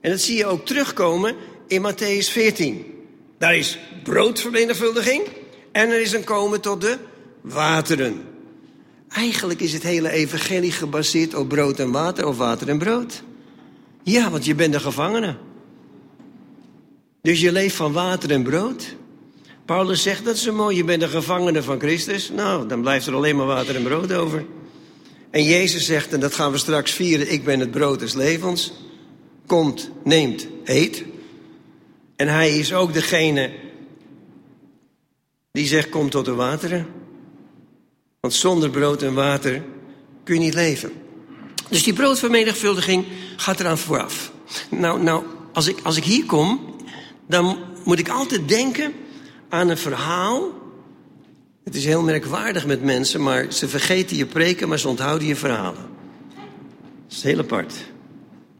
En 0.00 0.10
dat 0.10 0.20
zie 0.20 0.36
je 0.36 0.46
ook 0.46 0.66
terugkomen 0.66 1.36
in 1.66 1.82
Matthäus 1.82 2.30
14. 2.30 2.94
Daar 3.38 3.56
is 3.56 3.78
broodvermenigvuldiging 4.02 5.22
en 5.74 5.90
er 5.90 6.00
is 6.00 6.12
een 6.12 6.24
komen 6.24 6.60
tot 6.60 6.80
de 6.80 6.98
wateren. 7.40 8.22
Eigenlijk 9.08 9.60
is 9.60 9.72
het 9.72 9.82
hele 9.82 10.10
evangelie 10.10 10.72
gebaseerd 10.72 11.34
op 11.34 11.48
brood 11.48 11.78
en 11.78 11.90
water 11.90 12.26
of 12.26 12.36
water 12.36 12.68
en 12.68 12.78
brood. 12.78 13.22
Ja, 14.02 14.30
want 14.30 14.44
je 14.44 14.54
bent 14.54 14.74
een 14.74 14.80
gevangene. 14.80 15.36
Dus 17.22 17.40
je 17.40 17.52
leeft 17.52 17.76
van 17.76 17.92
water 17.92 18.30
en 18.30 18.42
brood. 18.42 18.96
Paulus 19.64 20.02
zegt 20.02 20.24
dat 20.24 20.38
zo 20.38 20.52
mooi, 20.52 20.76
je 20.76 20.84
bent 20.84 21.02
een 21.02 21.08
gevangene 21.08 21.62
van 21.62 21.80
Christus. 21.80 22.30
Nou, 22.30 22.68
dan 22.68 22.80
blijft 22.80 23.06
er 23.06 23.14
alleen 23.14 23.36
maar 23.36 23.46
water 23.46 23.76
en 23.76 23.82
brood 23.82 24.12
over. 24.12 24.44
En 25.30 25.44
Jezus 25.44 25.86
zegt, 25.86 26.12
en 26.12 26.20
dat 26.20 26.34
gaan 26.34 26.52
we 26.52 26.58
straks 26.58 26.92
vieren, 26.92 27.32
ik 27.32 27.44
ben 27.44 27.60
het 27.60 27.70
brood 27.70 28.00
des 28.00 28.14
levens. 28.14 28.72
Komt, 29.46 29.90
neemt, 30.04 30.46
eet. 30.64 31.04
En 32.16 32.28
hij 32.28 32.58
is 32.58 32.74
ook 32.74 32.92
degene 32.92 33.63
die 35.54 35.66
zegt, 35.66 35.88
kom 35.88 36.10
tot 36.10 36.24
de 36.24 36.34
wateren. 36.34 36.86
Want 38.20 38.34
zonder 38.34 38.70
brood 38.70 39.02
en 39.02 39.14
water 39.14 39.62
kun 40.24 40.34
je 40.34 40.40
niet 40.40 40.54
leven. 40.54 40.92
Dus 41.68 41.82
die 41.82 41.92
broodvermenigvuldiging 41.92 43.06
gaat 43.36 43.60
eraan 43.60 43.78
vooraf. 43.78 44.32
Nou, 44.70 45.02
nou 45.02 45.24
als, 45.52 45.66
ik, 45.66 45.78
als 45.82 45.96
ik 45.96 46.04
hier 46.04 46.24
kom, 46.24 46.76
dan 47.28 47.58
moet 47.84 47.98
ik 47.98 48.08
altijd 48.08 48.48
denken 48.48 48.92
aan 49.48 49.68
een 49.68 49.78
verhaal. 49.78 50.50
Het 51.64 51.74
is 51.74 51.84
heel 51.84 52.02
merkwaardig 52.02 52.66
met 52.66 52.82
mensen, 52.82 53.22
maar 53.22 53.52
ze 53.52 53.68
vergeten 53.68 54.16
je 54.16 54.26
preken, 54.26 54.68
maar 54.68 54.78
ze 54.78 54.88
onthouden 54.88 55.26
je 55.26 55.36
verhalen. 55.36 55.86
Dat 57.06 57.16
is 57.16 57.22
heel 57.22 57.38
apart. 57.38 57.74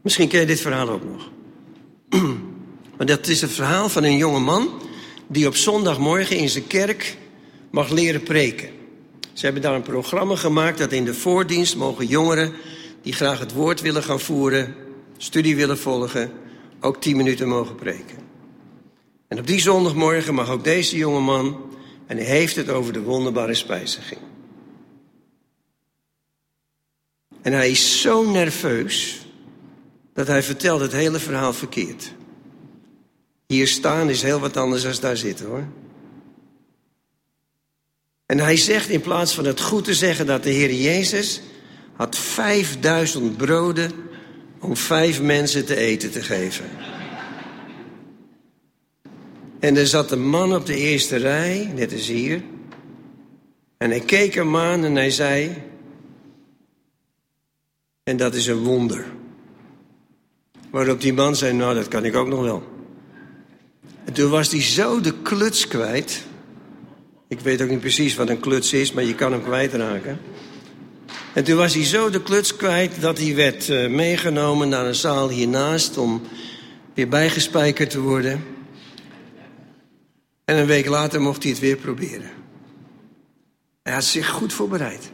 Misschien 0.01 0.27
ken 0.27 0.39
je 0.39 0.45
dit 0.45 0.61
verhaal 0.61 0.89
ook 0.89 1.03
nog. 1.03 1.29
maar 2.97 3.05
dat 3.05 3.27
is 3.27 3.41
het 3.41 3.51
verhaal 3.51 3.89
van 3.89 4.03
een 4.03 4.17
jonge 4.17 4.39
man 4.39 4.69
die 5.27 5.47
op 5.47 5.55
zondagmorgen 5.55 6.37
in 6.37 6.49
zijn 6.49 6.67
kerk 6.67 7.17
mag 7.69 7.89
leren 7.89 8.23
preken. 8.23 8.69
Ze 9.33 9.45
hebben 9.45 9.63
daar 9.63 9.75
een 9.75 9.81
programma 9.81 10.35
gemaakt 10.35 10.77
dat 10.77 10.91
in 10.91 11.05
de 11.05 11.13
voordienst 11.13 11.75
mogen 11.75 12.05
jongeren 12.05 12.53
die 13.01 13.13
graag 13.13 13.39
het 13.39 13.53
woord 13.53 13.81
willen 13.81 14.03
gaan 14.03 14.19
voeren, 14.19 14.75
studie 15.17 15.55
willen 15.55 15.77
volgen, 15.77 16.31
ook 16.79 17.01
tien 17.01 17.17
minuten 17.17 17.47
mogen 17.47 17.75
preken. 17.75 18.17
En 19.27 19.39
op 19.39 19.47
die 19.47 19.61
zondagmorgen 19.61 20.33
mag 20.33 20.49
ook 20.49 20.63
deze 20.63 20.97
jonge 20.97 21.19
man, 21.19 21.57
en 22.07 22.17
hij 22.17 22.25
heeft 22.25 22.55
het 22.55 22.69
over 22.69 22.93
de 22.93 23.01
wonderbare 23.01 23.53
spijziging. 23.53 24.19
En 27.41 27.53
hij 27.53 27.69
is 27.69 28.01
zo 28.01 28.31
nerveus 28.31 29.25
dat 30.13 30.27
hij 30.27 30.43
vertelt 30.43 30.81
het 30.81 30.91
hele 30.91 31.19
verhaal 31.19 31.53
verkeerd. 31.53 32.11
Hier 33.47 33.67
staan 33.67 34.09
is 34.09 34.21
heel 34.21 34.39
wat 34.39 34.57
anders 34.57 34.83
dan 34.83 34.93
daar 35.01 35.17
zitten 35.17 35.45
hoor. 35.45 35.67
En 38.25 38.39
hij 38.39 38.57
zegt 38.57 38.89
in 38.89 39.01
plaats 39.01 39.33
van 39.33 39.45
het 39.45 39.61
goed 39.61 39.83
te 39.83 39.93
zeggen 39.93 40.25
dat 40.25 40.43
de 40.43 40.49
Heer 40.49 40.73
Jezus 40.73 41.41
had 41.93 42.17
vijfduizend 42.17 43.37
broden 43.37 43.91
om 44.59 44.77
vijf 44.77 45.21
mensen 45.21 45.65
te 45.65 45.75
eten 45.75 46.11
te 46.11 46.21
geven. 46.21 46.65
En 49.59 49.77
er 49.77 49.87
zat 49.87 50.11
een 50.11 50.27
man 50.27 50.55
op 50.55 50.65
de 50.65 50.75
eerste 50.75 51.15
rij, 51.15 51.71
net 51.75 51.93
als 51.93 52.07
hier. 52.07 52.41
En 53.77 53.89
hij 53.89 53.99
keek 53.99 54.33
hem 54.33 54.57
aan 54.57 54.83
en 54.83 54.95
hij 54.95 55.09
zei... 55.09 55.63
En 58.03 58.17
dat 58.17 58.35
is 58.35 58.47
een 58.47 58.63
wonder. 58.63 59.05
Waarop 60.69 61.01
die 61.01 61.13
man 61.13 61.35
zei, 61.35 61.53
nou 61.53 61.75
dat 61.75 61.87
kan 61.87 62.05
ik 62.05 62.15
ook 62.15 62.27
nog 62.27 62.41
wel. 62.41 62.74
En 64.15 64.21
toen 64.21 64.31
was 64.31 64.51
hij 64.51 64.61
zo 64.61 65.01
de 65.01 65.13
kluts 65.21 65.67
kwijt... 65.67 66.23
Ik 67.27 67.39
weet 67.39 67.61
ook 67.61 67.69
niet 67.69 67.79
precies 67.79 68.15
wat 68.15 68.29
een 68.29 68.39
kluts 68.39 68.73
is, 68.73 68.91
maar 68.91 69.03
je 69.03 69.15
kan 69.15 69.31
hem 69.31 69.43
kwijtraken. 69.43 70.19
En 71.33 71.43
toen 71.43 71.57
was 71.57 71.73
hij 71.73 71.83
zo 71.83 72.09
de 72.09 72.21
kluts 72.21 72.55
kwijt 72.55 73.01
dat 73.01 73.17
hij 73.17 73.35
werd 73.35 73.69
uh, 73.69 73.89
meegenomen 73.89 74.69
naar 74.69 74.85
een 74.85 74.95
zaal 74.95 75.29
hiernaast 75.29 75.97
om 75.97 76.21
weer 76.93 77.07
bijgespijkerd 77.07 77.89
te 77.89 77.99
worden. 77.99 78.43
En 80.45 80.57
een 80.57 80.65
week 80.65 80.87
later 80.87 81.21
mocht 81.21 81.43
hij 81.43 81.51
het 81.51 81.61
weer 81.61 81.77
proberen. 81.77 82.31
Hij 83.83 83.93
had 83.93 84.03
zich 84.03 84.29
goed 84.29 84.53
voorbereid. 84.53 85.11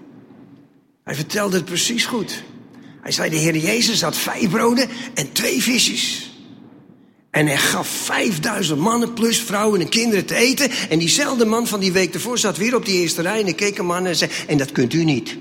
Hij 1.03 1.15
vertelde 1.15 1.55
het 1.55 1.65
precies 1.65 2.05
goed. 2.05 2.43
Hij 3.01 3.11
zei: 3.11 3.29
De 3.29 3.35
Heer 3.35 3.57
Jezus 3.57 4.01
had 4.01 4.17
vijf 4.17 4.49
broden 4.49 4.89
en 5.13 5.31
twee 5.31 5.61
visjes. 5.61 6.30
En 7.31 7.47
hij 7.47 7.57
gaf 7.57 7.87
5000 7.87 8.79
mannen 8.79 9.13
plus 9.13 9.41
vrouwen 9.41 9.81
en 9.81 9.89
kinderen 9.89 10.25
te 10.25 10.35
eten. 10.35 10.69
En 10.89 10.99
diezelfde 10.99 11.45
man 11.45 11.67
van 11.67 11.79
die 11.79 11.91
week 11.91 12.13
ervoor 12.13 12.37
zat 12.37 12.57
weer 12.57 12.75
op 12.75 12.85
die 12.85 13.01
eerste 13.01 13.21
rij. 13.21 13.39
En 13.41 13.47
ik 13.47 13.55
keek 13.55 13.77
hem 13.77 13.91
aan 13.91 14.05
en 14.05 14.15
zei: 14.15 14.31
En 14.47 14.57
dat 14.57 14.71
kunt 14.71 14.93
u 14.93 15.03
niet. 15.03 15.37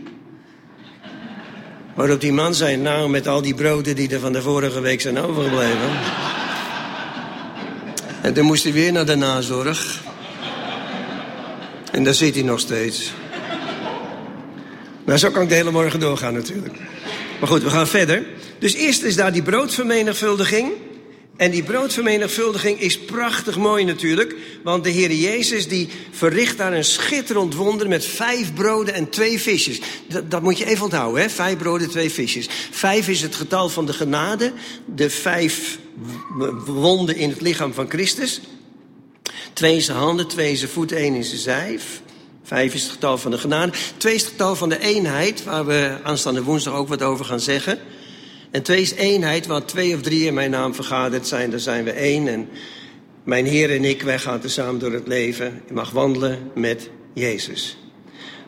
Waarop 1.94 2.20
die 2.20 2.32
man 2.32 2.54
zei: 2.54 2.76
Nou, 2.76 3.08
met 3.08 3.26
al 3.26 3.42
die 3.42 3.54
broden 3.54 3.96
die 3.96 4.08
er 4.08 4.20
van 4.20 4.32
de 4.32 4.42
vorige 4.42 4.80
week 4.80 5.00
zijn 5.00 5.18
overgebleven. 5.18 5.90
en 8.22 8.34
toen 8.34 8.44
moest 8.44 8.62
hij 8.62 8.72
weer 8.72 8.92
naar 8.92 9.06
de 9.06 9.16
nazorg. 9.16 10.02
En 11.92 12.04
daar 12.04 12.14
zit 12.14 12.34
hij 12.34 12.44
nog 12.44 12.60
steeds. 12.60 13.12
Maar 15.04 15.18
zo 15.18 15.30
kan 15.30 15.42
ik 15.42 15.48
de 15.48 15.54
hele 15.54 15.70
morgen 15.70 16.00
doorgaan 16.00 16.34
natuurlijk. 16.34 16.74
Maar 17.40 17.48
goed, 17.48 17.62
we 17.62 17.70
gaan 17.70 17.86
verder. 17.86 18.26
Dus 18.58 18.74
eerst 18.74 19.02
is 19.02 19.16
daar 19.16 19.32
die 19.32 19.42
broodvermenigvuldiging. 19.42 20.72
En 21.40 21.50
die 21.50 21.62
broodvermenigvuldiging 21.62 22.80
is 22.80 22.98
prachtig 22.98 23.56
mooi 23.56 23.84
natuurlijk. 23.84 24.34
Want 24.62 24.84
de 24.84 24.90
Heer 24.90 25.12
Jezus 25.12 25.68
die 25.68 25.88
verricht 26.10 26.56
daar 26.56 26.72
een 26.72 26.84
schitterend 26.84 27.54
wonder 27.54 27.88
met 27.88 28.04
vijf 28.04 28.54
broden 28.54 28.94
en 28.94 29.08
twee 29.08 29.40
visjes. 29.40 29.80
Dat, 30.08 30.30
dat 30.30 30.42
moet 30.42 30.58
je 30.58 30.66
even 30.66 30.84
onthouden, 30.84 31.22
hè? 31.22 31.30
Vijf 31.30 31.56
broden, 31.56 31.90
twee 31.90 32.10
visjes. 32.10 32.48
Vijf 32.70 33.08
is 33.08 33.22
het 33.22 33.34
getal 33.34 33.68
van 33.68 33.86
de 33.86 33.92
genade. 33.92 34.52
De 34.84 35.10
vijf 35.10 35.78
wonden 36.64 37.16
in 37.16 37.30
het 37.30 37.40
lichaam 37.40 37.74
van 37.74 37.88
Christus. 37.88 38.40
Twee 39.52 39.76
is 39.76 39.84
zijn 39.84 39.98
handen, 39.98 40.28
twee 40.28 40.52
is 40.52 40.58
zijn 40.58 40.70
voeten, 40.70 40.96
één 40.96 41.14
is 41.14 41.28
zijn 41.28 41.40
zijf. 41.40 42.00
Vijf 42.44 42.74
is 42.74 42.82
het 42.82 42.92
getal 42.92 43.18
van 43.18 43.30
de 43.30 43.38
genade. 43.38 43.72
Twee 43.96 44.14
is 44.14 44.20
het 44.20 44.30
getal 44.30 44.56
van 44.56 44.68
de 44.68 44.78
eenheid, 44.78 45.44
waar 45.44 45.66
we 45.66 45.98
aanstaande 46.02 46.42
woensdag 46.42 46.74
ook 46.74 46.88
wat 46.88 47.02
over 47.02 47.24
gaan 47.24 47.40
zeggen. 47.40 47.78
En 48.50 48.62
twee 48.62 48.80
is 48.80 48.92
eenheid, 48.92 49.46
waar 49.46 49.64
twee 49.64 49.94
of 49.94 50.00
drie 50.00 50.26
in 50.26 50.34
mijn 50.34 50.50
naam 50.50 50.74
vergaderd 50.74 51.26
zijn, 51.26 51.50
daar 51.50 51.60
zijn 51.60 51.84
we 51.84 51.90
één. 51.90 52.28
En 52.28 52.48
mijn 53.24 53.46
Heer 53.46 53.70
en 53.70 53.84
ik, 53.84 54.02
wij 54.02 54.18
gaan 54.18 54.40
samen 54.44 54.80
door 54.80 54.92
het 54.92 55.06
leven. 55.06 55.62
Je 55.66 55.72
mag 55.72 55.90
wandelen 55.90 56.50
met 56.54 56.90
Jezus. 57.14 57.76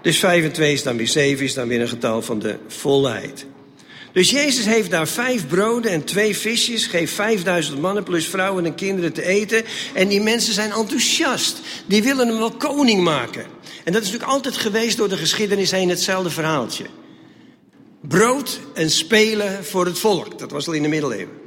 Dus 0.02 0.18
vijf 0.18 0.44
en 0.44 0.52
twee 0.52 0.73
is 0.73 0.82
dan 0.82 0.97
weer 0.97 1.09
zeven, 1.09 1.44
is 1.44 1.54
dan 1.54 1.68
weer 1.68 1.80
een 1.80 1.88
getal 1.88 2.23
van 2.23 2.38
de 2.38 2.56
volheid. 2.66 3.47
Dus 4.12 4.30
Jezus 4.30 4.64
heeft 4.64 4.90
daar 4.90 5.09
vijf 5.09 5.47
broden 5.47 5.90
en 5.90 6.04
twee 6.04 6.37
visjes, 6.37 6.87
geeft 6.87 7.12
vijfduizend 7.12 7.80
mannen 7.80 8.02
plus 8.02 8.26
vrouwen 8.26 8.64
en 8.64 8.75
kinderen 8.75 9.12
te 9.12 9.26
eten. 9.26 9.64
En 9.94 10.09
die 10.09 10.21
mensen 10.21 10.54
zijn 10.54 10.73
enthousiast. 10.73 11.61
Die 11.87 12.02
willen 12.02 12.28
hem 12.28 12.38
wel 12.38 12.50
koning 12.50 13.02
maken. 13.02 13.44
En 13.85 13.92
dat 13.92 14.02
is 14.02 14.11
natuurlijk 14.11 14.32
altijd 14.32 14.56
geweest 14.56 14.97
door 14.97 15.09
de 15.09 15.16
geschiedenis 15.16 15.71
heen 15.71 15.88
hetzelfde 15.88 16.30
verhaaltje 16.30 16.85
brood 18.09 18.61
en 18.75 18.90
spelen 18.90 19.64
voor 19.64 19.87
het 19.87 19.99
volk. 19.99 20.38
Dat 20.38 20.50
was 20.50 20.66
al 20.66 20.73
in 20.73 20.82
de 20.82 20.88
middeleeuwen. 20.88 21.40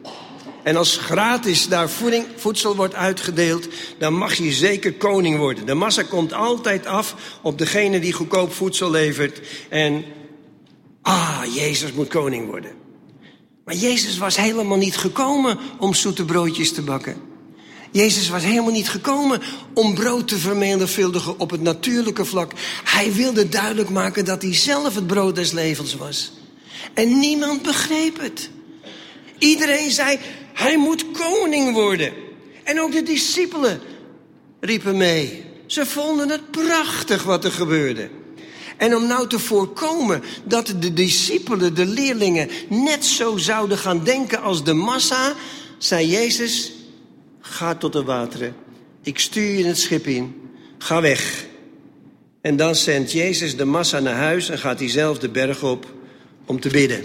En 0.63 0.75
als 0.75 0.97
gratis 0.97 1.67
daar 1.67 1.89
voeding, 1.89 2.25
voedsel 2.35 2.75
wordt 2.75 2.93
uitgedeeld, 2.93 3.67
dan 3.97 4.13
mag 4.13 4.33
je 4.33 4.51
zeker 4.51 4.93
koning 4.93 5.37
worden. 5.37 5.65
De 5.65 5.73
massa 5.73 6.03
komt 6.03 6.33
altijd 6.33 6.85
af 6.85 7.15
op 7.41 7.57
degene 7.57 7.99
die 7.99 8.13
goedkoop 8.13 8.53
voedsel 8.53 8.91
levert. 8.91 9.41
En, 9.69 10.03
ah, 11.01 11.41
Jezus 11.53 11.91
moet 11.91 12.07
koning 12.07 12.49
worden. 12.49 12.71
Maar 13.65 13.75
Jezus 13.75 14.17
was 14.17 14.35
helemaal 14.35 14.77
niet 14.77 14.97
gekomen 14.97 15.57
om 15.79 15.93
zoete 15.93 16.25
broodjes 16.25 16.71
te 16.71 16.81
bakken. 16.81 17.21
Jezus 17.91 18.29
was 18.29 18.43
helemaal 18.43 18.71
niet 18.71 18.89
gekomen 18.89 19.41
om 19.73 19.93
brood 19.93 20.27
te 20.27 20.37
vermenigvuldigen 20.37 21.39
op 21.39 21.49
het 21.49 21.61
natuurlijke 21.61 22.25
vlak. 22.25 22.51
Hij 22.83 23.13
wilde 23.13 23.49
duidelijk 23.49 23.89
maken 23.89 24.25
dat 24.25 24.41
hij 24.41 24.53
zelf 24.53 24.95
het 24.95 25.07
brood 25.07 25.35
des 25.35 25.51
levens 25.51 25.95
was. 25.95 26.31
En 26.93 27.19
niemand 27.19 27.61
begreep 27.61 28.19
het. 28.19 28.49
Iedereen 29.37 29.91
zei, 29.91 30.19
hij 30.53 30.77
moet 30.77 31.11
koning 31.11 31.73
worden. 31.73 32.13
En 32.63 32.81
ook 32.81 32.91
de 32.91 33.03
discipelen 33.03 33.79
riepen 34.59 34.97
mee. 34.97 35.43
Ze 35.65 35.85
vonden 35.85 36.29
het 36.29 36.51
prachtig 36.51 37.23
wat 37.23 37.43
er 37.43 37.51
gebeurde. 37.51 38.09
En 38.77 38.95
om 38.95 39.07
nou 39.07 39.27
te 39.27 39.39
voorkomen 39.39 40.23
dat 40.43 40.73
de 40.79 40.93
discipelen, 40.93 41.75
de 41.75 41.85
leerlingen, 41.85 42.49
net 42.69 43.05
zo 43.05 43.37
zouden 43.37 43.77
gaan 43.77 44.03
denken 44.03 44.41
als 44.41 44.63
de 44.63 44.73
massa, 44.73 45.33
zei 45.77 46.07
Jezus: 46.07 46.71
Ga 47.39 47.75
tot 47.75 47.93
de 47.93 48.03
wateren. 48.03 48.55
Ik 49.03 49.19
stuur 49.19 49.57
je 49.57 49.65
het 49.65 49.79
schip 49.79 50.07
in. 50.07 50.35
Ga 50.77 51.01
weg. 51.01 51.45
En 52.41 52.55
dan 52.55 52.75
zendt 52.75 53.11
Jezus 53.11 53.57
de 53.57 53.65
massa 53.65 53.99
naar 53.99 54.15
huis 54.15 54.49
en 54.49 54.59
gaat 54.59 54.79
hij 54.79 54.89
zelf 54.89 55.19
de 55.19 55.29
berg 55.29 55.63
op 55.63 55.93
om 56.45 56.59
te 56.59 56.69
bidden. 56.69 57.03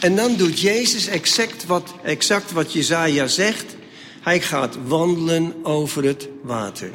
En 0.00 0.16
dan 0.16 0.36
doet 0.36 0.60
Jezus 0.60 1.06
exact 1.06 1.66
wat, 1.66 1.94
exact 2.02 2.52
wat 2.52 2.72
Jezaja 2.72 3.26
zegt. 3.26 3.74
Hij 4.20 4.40
gaat 4.40 4.76
wandelen 4.86 5.54
over 5.62 6.04
het 6.04 6.28
water. 6.42 6.90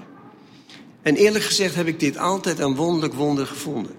En 1.01 1.15
eerlijk 1.15 1.43
gezegd 1.43 1.75
heb 1.75 1.87
ik 1.87 1.99
dit 1.99 2.17
altijd 2.17 2.59
een 2.59 2.75
wonderlijk 2.75 3.13
wonder 3.13 3.47
gevonden. 3.47 3.95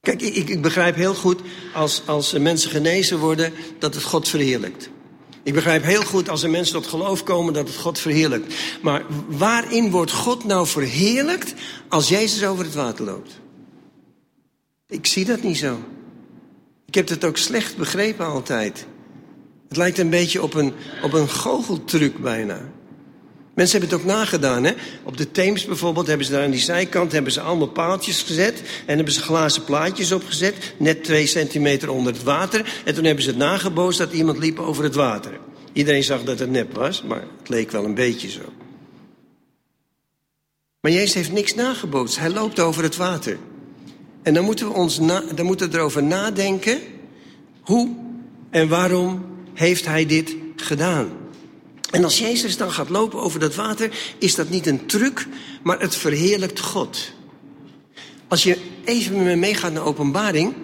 Kijk, 0.00 0.22
ik, 0.22 0.48
ik 0.48 0.62
begrijp 0.62 0.94
heel 0.94 1.14
goed 1.14 1.40
als, 1.74 2.02
als 2.06 2.32
mensen 2.32 2.70
genezen 2.70 3.18
worden 3.18 3.52
dat 3.78 3.94
het 3.94 4.02
God 4.02 4.28
verheerlijkt. 4.28 4.90
Ik 5.42 5.54
begrijp 5.54 5.82
heel 5.82 6.02
goed 6.02 6.28
als 6.28 6.42
er 6.42 6.50
mensen 6.50 6.74
tot 6.74 6.86
geloof 6.86 7.22
komen 7.22 7.52
dat 7.52 7.68
het 7.68 7.76
God 7.76 7.98
verheerlijkt. 7.98 8.54
Maar 8.82 9.04
waarin 9.28 9.90
wordt 9.90 10.12
God 10.12 10.44
nou 10.44 10.66
verheerlijkt 10.66 11.54
als 11.88 12.08
Jezus 12.08 12.44
over 12.44 12.64
het 12.64 12.74
water 12.74 13.04
loopt? 13.04 13.40
Ik 14.88 15.06
zie 15.06 15.24
dat 15.24 15.42
niet 15.42 15.56
zo. 15.56 15.78
Ik 16.86 16.94
heb 16.94 17.08
het 17.08 17.24
ook 17.24 17.36
slecht 17.36 17.76
begrepen 17.76 18.26
altijd. 18.26 18.86
Het 19.68 19.76
lijkt 19.76 19.98
een 19.98 20.10
beetje 20.10 20.42
op 20.42 20.54
een, 20.54 20.72
op 21.02 21.12
een 21.12 21.28
goocheltruc 21.28 22.18
bijna. 22.18 22.60
Mensen 23.54 23.80
hebben 23.80 23.98
het 23.98 24.06
ook 24.06 24.14
nagedaan. 24.14 24.64
Hè? 24.64 24.72
Op 25.02 25.16
de 25.16 25.30
Theems 25.30 25.64
bijvoorbeeld 25.64 26.06
hebben 26.06 26.26
ze 26.26 26.32
daar 26.32 26.44
aan 26.44 26.50
die 26.50 26.60
zijkant 26.60 27.12
hebben 27.12 27.32
ze 27.32 27.40
allemaal 27.40 27.68
paaltjes 27.68 28.22
gezet. 28.22 28.62
En 28.86 28.96
hebben 28.96 29.14
ze 29.14 29.22
glazen 29.22 29.64
plaatjes 29.64 30.12
opgezet. 30.12 30.74
Net 30.78 31.04
twee 31.04 31.26
centimeter 31.26 31.90
onder 31.90 32.12
het 32.12 32.22
water. 32.22 32.80
En 32.84 32.94
toen 32.94 33.04
hebben 33.04 33.24
ze 33.24 33.30
het 33.30 33.38
nagebootst 33.38 33.98
dat 33.98 34.12
iemand 34.12 34.38
liep 34.38 34.58
over 34.58 34.84
het 34.84 34.94
water. 34.94 35.40
Iedereen 35.72 36.04
zag 36.04 36.22
dat 36.22 36.38
het 36.38 36.50
nep 36.50 36.74
was, 36.74 37.02
maar 37.02 37.24
het 37.38 37.48
leek 37.48 37.70
wel 37.70 37.84
een 37.84 37.94
beetje 37.94 38.30
zo. 38.30 38.52
Maar 40.80 40.92
Jezus 40.92 41.14
heeft 41.14 41.32
niks 41.32 41.54
nagebootst. 41.54 42.18
Hij 42.18 42.30
loopt 42.30 42.60
over 42.60 42.82
het 42.82 42.96
water. 42.96 43.38
En 44.28 44.34
dan 44.34 44.44
moeten 44.44 44.68
we, 44.68 44.74
ons 44.74 44.98
dan 45.34 45.46
moeten 45.46 45.74
erover 45.74 46.02
nadenken. 46.02 46.80
Hoe 47.60 47.96
en 48.50 48.68
waarom 48.68 49.24
heeft 49.54 49.86
hij 49.86 50.06
dit 50.06 50.36
gedaan? 50.56 51.10
En 51.90 52.04
als 52.04 52.18
Jezus 52.18 52.56
dan 52.56 52.72
gaat 52.72 52.88
lopen 52.88 53.20
over 53.20 53.40
dat 53.40 53.54
water, 53.54 53.90
is 54.18 54.34
dat 54.34 54.48
niet 54.48 54.66
een 54.66 54.86
truc, 54.86 55.26
maar 55.62 55.80
het 55.80 55.96
verheerlijkt 55.96 56.60
God. 56.60 57.12
Als 58.26 58.42
je 58.42 58.58
even 58.84 59.16
met 59.16 59.24
me 59.24 59.36
meegaat 59.36 59.72
naar 59.72 59.84
openbaring, 59.84 60.54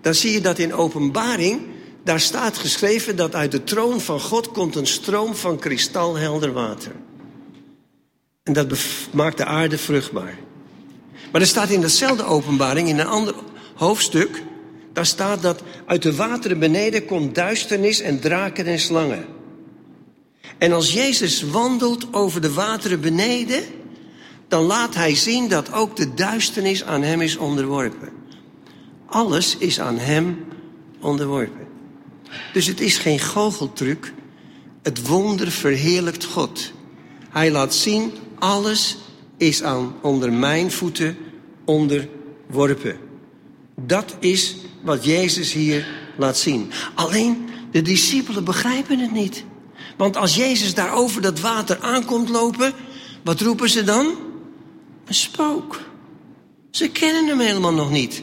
dan 0.00 0.14
zie 0.14 0.32
je 0.32 0.40
dat 0.40 0.58
in 0.58 0.74
openbaring, 0.74 1.60
daar 2.04 2.20
staat 2.20 2.58
geschreven 2.58 3.16
dat 3.16 3.34
uit 3.34 3.50
de 3.50 3.64
troon 3.64 4.00
van 4.00 4.20
God 4.20 4.50
komt 4.52 4.76
een 4.76 4.86
stroom 4.86 5.34
van 5.34 5.58
kristalhelder 5.58 6.52
water. 6.52 6.92
En 8.42 8.52
dat 8.52 8.66
maakt 9.12 9.36
de 9.36 9.44
aarde 9.44 9.78
vruchtbaar. 9.78 10.38
Maar 11.34 11.42
er 11.42 11.48
staat 11.48 11.70
in 11.70 11.80
dezelfde 11.80 12.24
openbaring, 12.24 12.88
in 12.88 12.98
een 12.98 13.06
ander 13.06 13.34
hoofdstuk, 13.74 14.42
daar 14.92 15.06
staat 15.06 15.42
dat 15.42 15.62
uit 15.86 16.02
de 16.02 16.14
wateren 16.14 16.58
beneden 16.58 17.04
komt 17.04 17.34
duisternis 17.34 18.00
en 18.00 18.20
draken 18.20 18.66
en 18.66 18.78
slangen. 18.78 19.26
En 20.58 20.72
als 20.72 20.92
Jezus 20.92 21.42
wandelt 21.42 22.12
over 22.12 22.40
de 22.40 22.52
wateren 22.52 23.00
beneden, 23.00 23.62
dan 24.48 24.62
laat 24.62 24.94
hij 24.94 25.14
zien 25.14 25.48
dat 25.48 25.72
ook 25.72 25.96
de 25.96 26.14
duisternis 26.14 26.84
aan 26.84 27.02
hem 27.02 27.20
is 27.20 27.36
onderworpen. 27.36 28.12
Alles 29.06 29.56
is 29.56 29.80
aan 29.80 29.98
hem 29.98 30.44
onderworpen. 31.00 31.66
Dus 32.52 32.66
het 32.66 32.80
is 32.80 32.96
geen 32.96 33.20
goocheltruc. 33.20 34.12
Het 34.82 35.06
wonder 35.06 35.50
verheerlijkt 35.50 36.24
God. 36.24 36.72
Hij 37.30 37.50
laat 37.50 37.74
zien, 37.74 38.12
alles 38.38 38.96
is 39.36 39.62
aan 39.62 39.94
onder 40.02 40.32
mijn 40.32 40.70
voeten 40.70 41.16
onderworpen. 41.64 42.96
Dat 43.76 44.16
is 44.20 44.56
wat 44.82 45.04
Jezus 45.04 45.52
hier 45.52 45.86
laat 46.16 46.38
zien. 46.38 46.70
Alleen 46.94 47.48
de 47.70 47.82
discipelen 47.82 48.44
begrijpen 48.44 48.98
het 48.98 49.12
niet. 49.12 49.44
Want 49.96 50.16
als 50.16 50.34
Jezus 50.34 50.74
daar 50.74 50.94
over 50.94 51.22
dat 51.22 51.40
water 51.40 51.78
aankomt 51.80 52.28
lopen, 52.28 52.72
wat 53.24 53.40
roepen 53.40 53.68
ze 53.70 53.84
dan? 53.84 54.06
Een 55.04 55.14
spook. 55.14 55.80
Ze 56.70 56.88
kennen 56.88 57.26
hem 57.26 57.40
helemaal 57.40 57.72
nog 57.72 57.90
niet. 57.90 58.22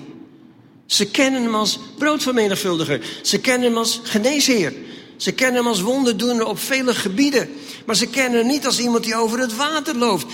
Ze 0.85 1.11
kennen 1.11 1.43
hem 1.43 1.55
als 1.55 1.79
broodvermenigvuldiger. 1.97 3.01
Ze 3.21 3.39
kennen 3.39 3.67
hem 3.67 3.77
als 3.77 3.99
geneesheer. 4.03 4.73
Ze 5.17 5.31
kennen 5.31 5.55
hem 5.55 5.67
als 5.67 5.81
wonderdoener 5.81 6.45
op 6.45 6.59
vele 6.59 6.95
gebieden. 6.95 7.49
Maar 7.85 7.95
ze 7.95 8.07
kennen 8.07 8.39
hem 8.39 8.47
niet 8.47 8.65
als 8.65 8.79
iemand 8.79 9.03
die 9.03 9.15
over 9.15 9.39
het 9.39 9.55
water 9.55 9.95
loopt. 9.97 10.25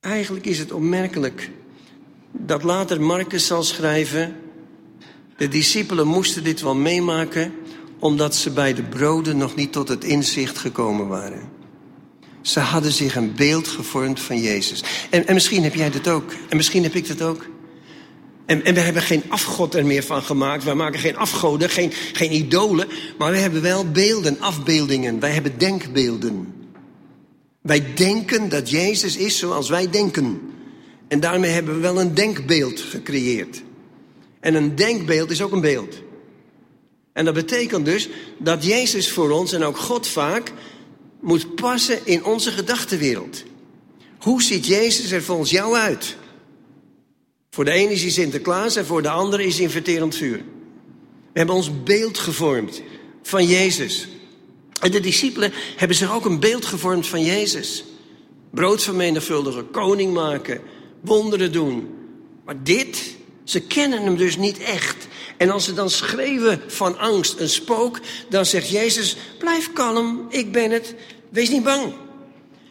Eigenlijk 0.00 0.46
is 0.46 0.58
het 0.58 0.72
opmerkelijk 0.72 1.50
dat 2.32 2.62
later 2.62 3.00
Marcus 3.00 3.46
zal 3.46 3.62
schrijven. 3.62 4.36
De 5.36 5.48
discipelen 5.48 6.06
moesten 6.06 6.44
dit 6.44 6.60
wel 6.60 6.74
meemaken 6.74 7.54
omdat 7.98 8.34
ze 8.34 8.50
bij 8.50 8.74
de 8.74 8.82
broden 8.82 9.36
nog 9.36 9.54
niet 9.54 9.72
tot 9.72 9.88
het 9.88 10.04
inzicht 10.04 10.58
gekomen 10.58 11.08
waren. 11.08 11.48
Ze 12.40 12.60
hadden 12.60 12.92
zich 12.92 13.16
een 13.16 13.34
beeld 13.34 13.68
gevormd 13.68 14.20
van 14.20 14.40
Jezus. 14.40 14.82
En, 15.10 15.26
en 15.26 15.34
misschien 15.34 15.62
heb 15.62 15.74
jij 15.74 15.90
dat 15.90 16.08
ook. 16.08 16.32
En 16.48 16.56
misschien 16.56 16.82
heb 16.82 16.94
ik 16.94 17.08
dat 17.08 17.22
ook. 17.22 17.46
En, 18.46 18.64
en 18.64 18.74
we 18.74 18.80
hebben 18.80 19.02
geen 19.02 19.22
afgod 19.28 19.74
er 19.74 19.86
meer 19.86 20.02
van 20.02 20.22
gemaakt. 20.22 20.64
Wij 20.64 20.74
maken 20.74 21.00
geen 21.00 21.16
afgoden, 21.16 21.70
geen, 21.70 21.92
geen 22.12 22.34
idolen. 22.34 22.88
Maar 23.18 23.30
we 23.30 23.38
hebben 23.38 23.62
wel 23.62 23.90
beelden, 23.90 24.40
afbeeldingen. 24.40 25.20
Wij 25.20 25.30
hebben 25.30 25.58
denkbeelden. 25.58 26.55
Wij 27.66 27.94
denken 27.94 28.48
dat 28.48 28.70
Jezus 28.70 29.16
is 29.16 29.38
zoals 29.38 29.68
wij 29.68 29.90
denken. 29.90 30.40
En 31.08 31.20
daarmee 31.20 31.50
hebben 31.50 31.74
we 31.74 31.80
wel 31.80 32.00
een 32.00 32.14
denkbeeld 32.14 32.80
gecreëerd. 32.80 33.62
En 34.40 34.54
een 34.54 34.74
denkbeeld 34.74 35.30
is 35.30 35.42
ook 35.42 35.52
een 35.52 35.60
beeld. 35.60 35.94
En 37.12 37.24
dat 37.24 37.34
betekent 37.34 37.84
dus 37.84 38.08
dat 38.38 38.64
Jezus 38.64 39.10
voor 39.10 39.30
ons 39.30 39.52
en 39.52 39.62
ook 39.62 39.76
God 39.76 40.06
vaak 40.06 40.52
moet 41.20 41.54
passen 41.54 41.98
in 42.04 42.24
onze 42.24 42.50
gedachtenwereld. 42.50 43.42
Hoe 44.18 44.42
ziet 44.42 44.66
Jezus 44.66 45.10
er 45.10 45.22
volgens 45.22 45.50
jou 45.50 45.76
uit? 45.76 46.16
Voor 47.50 47.64
de 47.64 47.70
ene 47.70 47.92
is 47.92 48.02
hij 48.02 48.10
Sinterklaas 48.10 48.76
en 48.76 48.86
voor 48.86 49.02
de 49.02 49.10
andere 49.10 49.46
is 49.46 49.56
hij 49.56 49.64
een 49.64 49.70
verterend 49.70 50.14
vuur. 50.14 50.36
We 51.32 51.38
hebben 51.38 51.54
ons 51.54 51.82
beeld 51.82 52.18
gevormd 52.18 52.82
van 53.22 53.46
Jezus. 53.46 54.08
En 54.80 54.90
de 54.90 55.00
discipelen 55.00 55.52
hebben 55.76 55.96
zich 55.96 56.14
ook 56.14 56.24
een 56.24 56.40
beeld 56.40 56.64
gevormd 56.64 57.06
van 57.06 57.24
Jezus. 57.24 57.84
Brood 58.50 58.82
vermenigvuldigen, 58.82 59.70
koning 59.70 60.12
maken, 60.12 60.60
wonderen 61.00 61.52
doen. 61.52 61.88
Maar 62.44 62.62
dit, 62.62 63.16
ze 63.44 63.60
kennen 63.60 64.02
hem 64.02 64.16
dus 64.16 64.36
niet 64.36 64.58
echt. 64.58 65.06
En 65.36 65.50
als 65.50 65.64
ze 65.64 65.74
dan 65.74 65.90
schreeuwen 65.90 66.60
van 66.66 66.98
angst, 66.98 67.40
een 67.40 67.48
spook, 67.48 68.00
dan 68.28 68.46
zegt 68.46 68.68
Jezus: 68.68 69.16
Blijf 69.38 69.72
kalm, 69.72 70.26
ik 70.28 70.52
ben 70.52 70.70
het, 70.70 70.94
wees 71.28 71.48
niet 71.48 71.64
bang. 71.64 71.94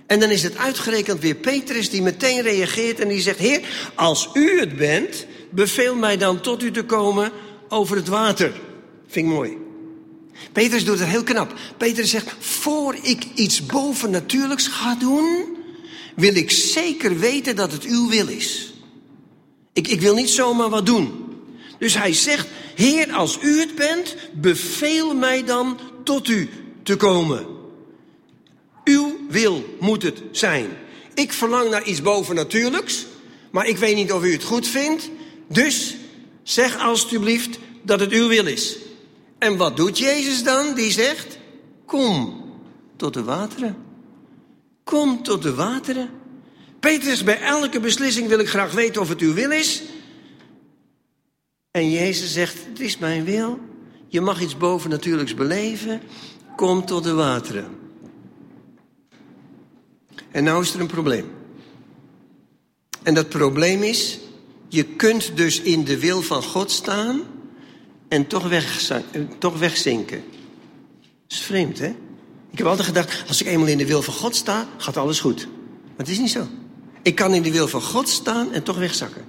En 0.08 0.20
dan 0.20 0.30
is 0.30 0.44
het 0.44 0.58
uitgerekend 0.58 1.20
weer 1.20 1.36
Petrus 1.36 1.90
die 1.90 2.02
meteen 2.02 2.42
reageert 2.42 3.00
en 3.00 3.08
die 3.08 3.22
zegt: 3.22 3.40
Heer, 3.40 3.62
als 3.96 4.30
u 4.34 4.60
het 4.60 4.76
bent, 4.76 5.26
beveel 5.50 5.96
mij 5.96 6.18
dan 6.18 6.42
tot 6.42 6.64
u 6.64 6.72
te 6.72 6.84
komen 6.84 7.32
over 7.70 7.96
het 7.96 8.08
water. 8.08 8.52
Vind 9.08 9.26
ik 9.26 9.34
mooi. 9.34 9.65
Petrus 10.52 10.86
doet 10.86 11.00
het 11.00 11.08
heel 11.08 11.24
knap. 11.24 11.54
Petrus 11.78 12.10
zegt: 12.10 12.36
Voor 12.40 12.96
ik 13.02 13.24
iets 13.34 13.66
bovennatuurlijks 13.66 14.68
ga 14.68 14.96
doen, 14.96 15.58
wil 16.16 16.36
ik 16.36 16.52
zeker 16.52 17.20
weten 17.20 17.56
dat 17.56 17.72
het 17.72 17.84
uw 17.84 18.10
wil 18.10 18.28
is. 18.28 18.74
Ik, 19.74 19.88
ik 19.88 20.02
wil 20.02 20.16
niet 20.16 20.30
zomaar 20.30 20.70
wat 20.70 20.86
doen. 20.86 21.24
Dus 21.80 21.98
hij 21.98 22.14
zegt, 22.14 22.48
Heer, 22.76 23.12
als 23.12 23.38
u 23.42 23.60
het 23.60 23.76
bent, 23.76 24.16
beveel 24.34 25.16
mij 25.16 25.44
dan 25.44 25.80
tot 26.04 26.28
u 26.28 26.50
te 26.84 26.96
komen. 26.96 27.46
Uw 28.84 29.18
wil 29.30 29.76
moet 29.80 30.04
het 30.04 30.22
zijn. 30.32 30.70
Ik 31.14 31.34
verlang 31.34 31.70
naar 31.70 31.84
iets 31.84 32.02
bovennatuurlijks, 32.02 33.06
maar 33.52 33.68
ik 33.68 33.78
weet 33.78 33.96
niet 33.96 34.12
of 34.12 34.24
u 34.24 34.32
het 34.32 34.44
goed 34.44 34.68
vindt. 34.68 35.10
Dus 35.48 35.96
zeg 36.44 36.80
alstublieft 36.80 37.60
dat 37.84 38.00
het 38.00 38.12
uw 38.12 38.28
wil 38.28 38.46
is. 38.46 38.78
En 39.38 39.58
wat 39.58 39.78
doet 39.78 39.98
Jezus 39.98 40.44
dan? 40.44 40.74
Die 40.76 40.92
zegt, 40.92 41.38
kom 41.86 42.44
tot 42.96 43.14
de 43.14 43.24
wateren. 43.24 43.76
Kom 44.84 45.24
tot 45.24 45.42
de 45.42 45.54
wateren. 45.54 46.10
Petrus, 46.80 47.24
bij 47.24 47.42
elke 47.42 47.80
beslissing 47.80 48.28
wil 48.28 48.40
ik 48.40 48.50
graag 48.50 48.72
weten 48.72 49.02
of 49.02 49.10
het 49.10 49.20
uw 49.20 49.34
wil 49.34 49.52
is. 49.52 49.84
En 51.72 51.92
Jezus 51.92 52.34
zegt, 52.34 52.66
het 52.66 52.80
is 52.80 52.98
mijn 52.98 53.24
wil. 53.24 53.60
Je 54.08 54.22
mag 54.22 54.42
iets 54.42 54.58
bovennatuurlijks 54.58 55.34
beleven. 55.34 56.02
Kom 56.56 56.86
tot 56.86 57.04
de 57.04 57.14
wateren. 57.14 57.78
En 60.32 60.44
nou 60.44 60.62
is 60.62 60.74
er 60.74 60.80
een 60.80 60.88
probleem. 60.88 61.32
En 63.04 63.14
dat 63.14 63.30
probleem 63.30 63.84
is, 63.84 64.20
je 64.68 64.84
kunt 64.84 65.38
dus 65.38 65.62
in 65.62 65.84
de 65.84 66.00
wil 66.00 66.22
van 66.22 66.44
God 66.44 66.72
staan 66.72 67.22
en 68.08 68.28
toch, 68.28 68.50
toch 69.38 69.60
wegzinken. 69.60 70.24
Dat 71.02 71.38
is 71.38 71.40
vreemd, 71.40 71.80
hè? 71.80 71.96
Ik 72.52 72.58
heb 72.58 72.68
altijd 72.68 72.88
gedacht, 72.88 73.24
als 73.28 73.42
ik 73.42 73.48
eenmaal 73.48 73.68
in 73.68 73.78
de 73.78 73.86
wil 73.86 74.02
van 74.02 74.14
God 74.14 74.36
sta, 74.36 74.68
gaat 74.78 74.98
alles 74.98 75.20
goed. 75.20 75.48
Maar 75.86 76.06
het 76.06 76.10
is 76.10 76.20
niet 76.20 76.32
zo. 76.32 76.48
Ik 77.02 77.16
kan 77.16 77.34
in 77.34 77.42
de 77.42 77.52
wil 77.52 77.68
van 77.68 77.82
God 77.82 78.10
staan 78.10 78.54
en 78.54 78.64
toch 78.64 78.78
wegzakken. 78.78 79.26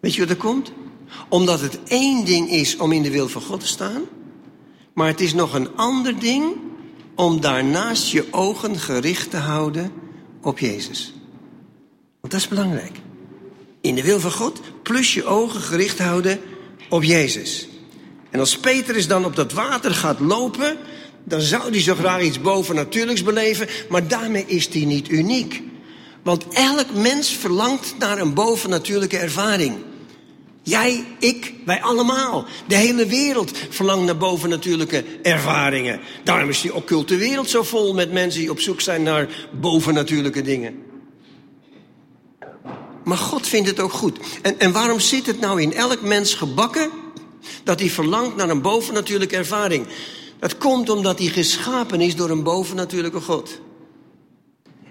Weet 0.00 0.14
je 0.14 0.20
wat 0.20 0.30
er 0.30 0.36
komt? 0.36 0.72
Omdat 1.28 1.60
het 1.60 1.78
één 1.84 2.24
ding 2.24 2.50
is 2.50 2.76
om 2.76 2.92
in 2.92 3.02
de 3.02 3.10
wil 3.10 3.28
van 3.28 3.42
God 3.42 3.60
te 3.60 3.66
staan, 3.66 4.02
maar 4.94 5.06
het 5.06 5.20
is 5.20 5.34
nog 5.34 5.54
een 5.54 5.76
ander 5.76 6.18
ding 6.18 6.56
om 7.14 7.40
daarnaast 7.40 8.10
je 8.10 8.26
ogen 8.30 8.78
gericht 8.78 9.30
te 9.30 9.36
houden 9.36 9.92
op 10.42 10.58
Jezus. 10.58 11.14
Want 12.20 12.32
dat 12.32 12.40
is 12.40 12.48
belangrijk. 12.48 13.00
In 13.80 13.94
de 13.94 14.02
wil 14.02 14.20
van 14.20 14.32
God, 14.32 14.60
plus 14.82 15.14
je 15.14 15.24
ogen 15.24 15.60
gericht 15.60 15.98
houden 15.98 16.40
op 16.88 17.02
Jezus. 17.02 17.68
En 18.30 18.40
als 18.40 18.58
Petrus 18.58 19.06
dan 19.06 19.24
op 19.24 19.36
dat 19.36 19.52
water 19.52 19.94
gaat 19.94 20.20
lopen, 20.20 20.76
dan 21.24 21.40
zou 21.40 21.70
hij 21.70 21.80
zo 21.80 21.94
graag 21.94 22.22
iets 22.22 22.40
bovennatuurlijks 22.40 23.22
beleven, 23.22 23.68
maar 23.88 24.08
daarmee 24.08 24.44
is 24.46 24.68
hij 24.68 24.84
niet 24.84 25.08
uniek. 25.08 25.62
Want 26.22 26.44
elk 26.48 26.94
mens 26.94 27.30
verlangt 27.30 27.94
naar 27.98 28.18
een 28.18 28.34
bovennatuurlijke 28.34 29.18
ervaring. 29.18 29.76
Jij, 30.62 31.04
ik, 31.18 31.54
wij 31.64 31.82
allemaal. 31.82 32.44
De 32.66 32.74
hele 32.74 33.06
wereld 33.06 33.52
verlangt 33.70 34.04
naar 34.04 34.16
bovennatuurlijke 34.16 35.04
ervaringen. 35.22 36.00
Daarom 36.24 36.48
is 36.48 36.60
die 36.60 36.74
occulte 36.74 37.16
wereld 37.16 37.50
zo 37.50 37.62
vol 37.62 37.94
met 37.94 38.12
mensen 38.12 38.40
die 38.40 38.50
op 38.50 38.60
zoek 38.60 38.80
zijn 38.80 39.02
naar 39.02 39.48
bovennatuurlijke 39.60 40.42
dingen. 40.42 40.82
Maar 43.04 43.18
God 43.18 43.46
vindt 43.46 43.68
het 43.68 43.80
ook 43.80 43.92
goed. 43.92 44.18
En, 44.42 44.58
en 44.58 44.72
waarom 44.72 45.00
zit 45.00 45.26
het 45.26 45.40
nou 45.40 45.62
in 45.62 45.72
elk 45.72 46.00
mens 46.00 46.34
gebakken 46.34 46.90
dat 47.64 47.80
hij 47.80 47.90
verlangt 47.90 48.36
naar 48.36 48.50
een 48.50 48.62
bovennatuurlijke 48.62 49.36
ervaring? 49.36 49.86
Dat 50.38 50.58
komt 50.58 50.90
omdat 50.90 51.18
hij 51.18 51.28
geschapen 51.28 52.00
is 52.00 52.16
door 52.16 52.30
een 52.30 52.42
bovennatuurlijke 52.42 53.20
God. 53.20 53.60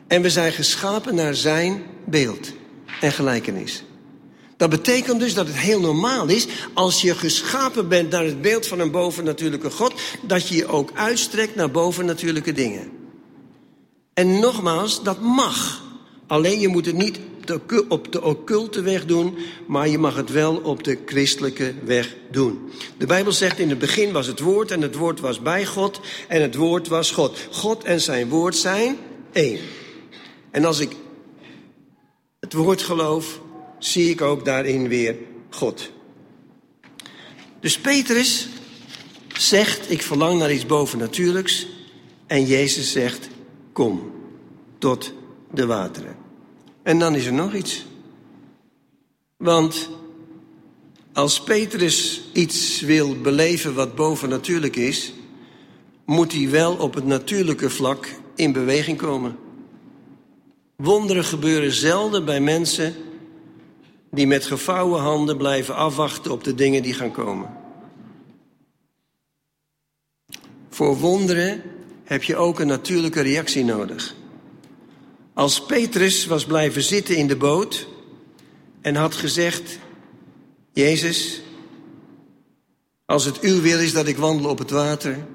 En 0.08 0.22
we 0.22 0.30
zijn 0.30 0.52
geschapen 0.52 1.16
naar 1.16 1.36
zijn 1.36 1.84
beeld 2.06 2.52
en 3.02 3.12
gelijkenis. 3.12 3.84
Dat 4.58 4.70
betekent 4.70 5.20
dus 5.20 5.34
dat 5.34 5.48
het 5.48 5.58
heel 5.58 5.80
normaal 5.80 6.28
is, 6.28 6.48
als 6.74 7.02
je 7.02 7.16
geschapen 7.16 7.88
bent 7.88 8.10
naar 8.10 8.24
het 8.24 8.42
beeld 8.42 8.68
van 8.68 8.80
een 8.80 8.92
bovennatuurlijke 8.92 9.70
God, 9.70 9.94
dat 10.22 10.48
je 10.48 10.56
je 10.56 10.68
ook 10.68 10.92
uitstrekt 10.94 11.56
naar 11.56 11.72
bovennatuurlijke 11.72 12.52
dingen. 12.52 12.92
En 14.14 14.40
nogmaals, 14.40 15.04
dat 15.04 15.22
mag. 15.22 15.84
Alleen 16.28 16.60
je 16.60 16.68
moet 16.68 16.86
het 16.86 16.96
niet 16.96 17.20
op 17.88 18.12
de 18.12 18.22
occulte 18.22 18.82
weg 18.82 19.06
doen, 19.06 19.38
maar 19.66 19.88
je 19.88 19.98
mag 19.98 20.16
het 20.16 20.32
wel 20.32 20.56
op 20.56 20.84
de 20.84 20.98
christelijke 21.06 21.74
weg 21.84 22.16
doen. 22.32 22.72
De 22.98 23.06
Bijbel 23.06 23.32
zegt 23.32 23.60
in 23.60 23.70
het 23.70 23.80
begin 23.80 24.12
was 24.12 24.28
het 24.28 24.40
woord 24.40 24.72
en 24.72 24.82
het 24.82 24.96
woord 24.96 25.20
was 25.20 25.42
bij 25.42 25.66
God 25.66 26.00
en 26.28 26.42
het 26.42 26.56
woord 26.56 26.88
was 26.88 27.12
God. 27.12 27.48
God 27.52 27.84
en 27.84 28.02
zijn 28.02 28.30
woord 28.30 28.56
zijn 28.56 28.98
één. 29.32 29.60
En 30.52 30.66
als 30.66 30.80
ik 30.80 30.96
het 32.40 32.54
woord 32.54 32.82
geloof, 32.82 33.42
zie 33.80 34.10
ik 34.10 34.22
ook 34.22 34.46
daarin 34.46 34.88
weer 34.88 35.16
God. 35.50 35.92
Dus 37.60 37.80
Petrus 37.80 38.48
zegt, 39.34 39.92
ik 39.92 40.02
verlang 40.02 40.40
naar 40.40 40.54
iets 40.54 40.66
bovennatuurlijks. 40.66 41.68
En 42.28 42.46
Jezus 42.46 42.92
zegt, 42.92 43.28
kom 43.74 44.12
tot 44.78 45.14
de 45.52 45.66
wateren. 45.66 46.27
En 46.88 47.00
dan 47.00 47.16
is 47.16 47.26
er 47.26 47.34
nog 47.34 47.54
iets. 47.54 47.86
Want 49.38 49.90
als 51.14 51.44
Petrus 51.44 52.22
iets 52.34 52.82
wil 52.82 53.22
beleven 53.22 53.74
wat 53.74 53.96
bovennatuurlijk 53.96 54.76
is, 54.76 55.14
moet 56.06 56.34
hij 56.34 56.50
wel 56.50 56.76
op 56.76 56.94
het 56.94 57.06
natuurlijke 57.06 57.70
vlak 57.70 58.16
in 58.36 58.52
beweging 58.52 58.98
komen. 58.98 59.38
Wonderen 60.76 61.24
gebeuren 61.24 61.72
zelden 61.72 62.26
bij 62.26 62.40
mensen 62.42 62.96
die 64.12 64.28
met 64.28 64.46
gevouwen 64.46 65.02
handen 65.02 65.38
blijven 65.38 65.76
afwachten 65.76 66.32
op 66.32 66.44
de 66.44 66.56
dingen 66.56 66.84
die 66.84 66.94
gaan 66.94 67.12
komen. 67.12 67.50
Voor 70.70 70.98
wonderen 70.98 71.62
heb 72.04 72.24
je 72.24 72.36
ook 72.36 72.60
een 72.60 72.68
natuurlijke 72.68 73.22
reactie 73.22 73.64
nodig. 73.64 74.16
Als 75.38 75.66
Petrus 75.66 76.26
was 76.26 76.46
blijven 76.46 76.82
zitten 76.82 77.16
in 77.16 77.28
de 77.28 77.36
boot 77.36 77.88
en 78.82 78.96
had 78.96 79.16
gezegd: 79.16 79.80
Jezus, 80.74 81.42
als 83.06 83.26
het 83.26 83.40
uw 83.40 83.62
wil 83.62 83.80
is 83.80 83.94
dat 83.94 84.08
ik 84.08 84.18
wandel 84.18 84.50
op 84.50 84.58
het 84.58 84.70
water, 84.70 85.28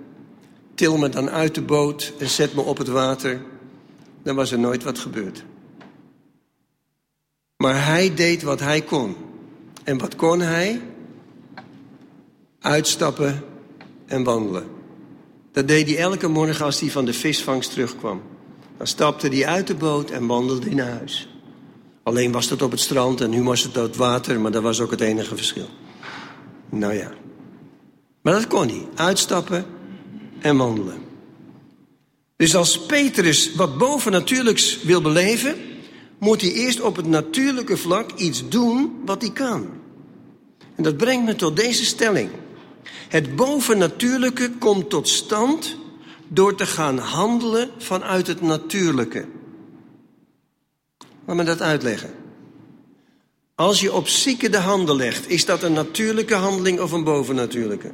til 0.75 0.99
me 0.99 1.09
dan 1.09 1.31
uit 1.31 1.55
de 1.55 1.63
boot 1.63 2.13
en 2.19 2.29
zet 2.29 2.55
me 2.55 2.61
op 2.61 2.79
het 2.79 2.89
water, 2.89 3.43
dan 4.23 4.37
was 4.37 4.53
er 4.53 4.59
nooit 4.59 4.83
wat 4.83 4.99
gebeurd. 4.99 5.45
Maar 7.57 7.87
hij 7.87 8.15
deed 8.15 8.43
wat 8.43 8.61
hij 8.61 8.83
kon. 8.83 9.17
En 9.85 9.99
wat 9.99 10.17
kon 10.17 10.41
hij? 10.41 10.81
Uitstappen 12.61 13.45
en 14.07 14.25
wandelen. 14.25 14.69
Dat 15.53 15.69
deed 15.69 15.89
hij 15.89 15.99
elke 15.99 16.29
morgen 16.29 16.65
als 16.65 16.81
hij 16.81 16.91
van 16.91 17.05
de 17.05 17.13
visvangst 17.13 17.71
terugkwam. 17.71 18.32
Dan 18.83 18.91
stapte 18.91 19.29
hij 19.29 19.47
uit 19.47 19.67
de 19.67 19.75
boot 19.75 20.11
en 20.11 20.27
wandelde 20.27 20.75
naar 20.75 20.91
huis. 20.91 21.29
Alleen 22.03 22.33
was 22.33 22.49
dat 22.49 22.63
op 22.63 22.71
het 22.71 22.81
strand 22.81 23.21
en 23.21 23.31
nu 23.31 23.43
was 23.43 23.63
het 23.63 23.77
op 23.77 23.97
water, 23.97 24.41
maar 24.41 24.51
dat 24.51 24.63
was 24.63 24.81
ook 24.81 24.91
het 24.91 25.01
enige 25.01 25.37
verschil. 25.37 25.69
Nou 26.69 26.95
ja. 26.95 27.13
Maar 28.23 28.33
dat 28.33 28.47
kon 28.47 28.69
hij. 28.69 28.87
Uitstappen 28.95 29.67
en 30.41 30.57
wandelen. 30.57 31.03
Dus 32.37 32.57
als 32.57 32.87
Petrus 32.87 33.55
wat 33.55 33.79
bovennatuurlijks 33.79 34.83
wil 34.83 35.01
beleven, 35.01 35.55
moet 36.19 36.41
hij 36.41 36.53
eerst 36.53 36.81
op 36.81 36.97
het 36.97 37.07
natuurlijke 37.07 37.77
vlak 37.77 38.13
iets 38.13 38.49
doen 38.49 39.03
wat 39.05 39.23
hij 39.23 39.33
kan. 39.33 39.69
En 40.77 40.83
dat 40.83 40.97
brengt 40.97 41.25
me 41.25 41.37
tot 41.37 41.57
deze 41.57 41.85
stelling. 41.85 42.31
Het 43.09 43.37
bovennatuurlijke 43.37 44.51
komt 44.59 44.91
tot 44.91 45.09
stand 45.09 45.81
door 46.33 46.55
te 46.55 46.67
gaan 46.67 46.99
handelen 46.99 47.71
vanuit 47.79 48.27
het 48.27 48.41
natuurlijke. 48.41 49.27
Laat 51.25 51.37
me 51.37 51.45
dat 51.45 51.61
uitleggen. 51.61 52.11
Als 53.55 53.81
je 53.81 53.93
op 53.93 54.09
zieken 54.09 54.51
de 54.51 54.59
handen 54.59 54.97
legt, 54.97 55.29
is 55.29 55.45
dat 55.45 55.63
een 55.63 55.73
natuurlijke 55.73 56.35
handeling 56.35 56.81
of 56.81 56.93
een 56.93 57.05
bovennatuurlijke? 57.05 57.93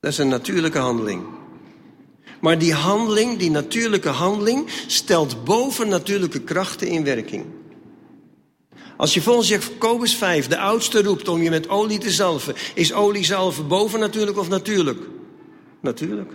Dat 0.00 0.12
is 0.12 0.18
een 0.18 0.28
natuurlijke 0.28 0.78
handeling. 0.78 1.22
Maar 2.40 2.58
die 2.58 2.74
handeling, 2.74 3.38
die 3.38 3.50
natuurlijke 3.50 4.08
handeling, 4.08 4.70
stelt 4.86 5.44
bovennatuurlijke 5.44 6.40
krachten 6.40 6.86
in 6.86 7.04
werking. 7.04 7.44
Als 8.96 9.14
je 9.14 9.22
volgens 9.22 9.48
Jacobus 9.48 10.14
5 10.14 10.46
de 10.46 10.58
oudste 10.58 11.02
roept 11.02 11.28
om 11.28 11.42
je 11.42 11.50
met 11.50 11.68
olie 11.68 11.98
te 11.98 12.10
zalven, 12.10 12.54
is 12.74 12.92
olie 12.92 13.24
zalven 13.24 13.68
bovennatuurlijk 13.68 14.38
of 14.38 14.48
natuurlijk? 14.48 15.00
Natuurlijk. 15.80 16.32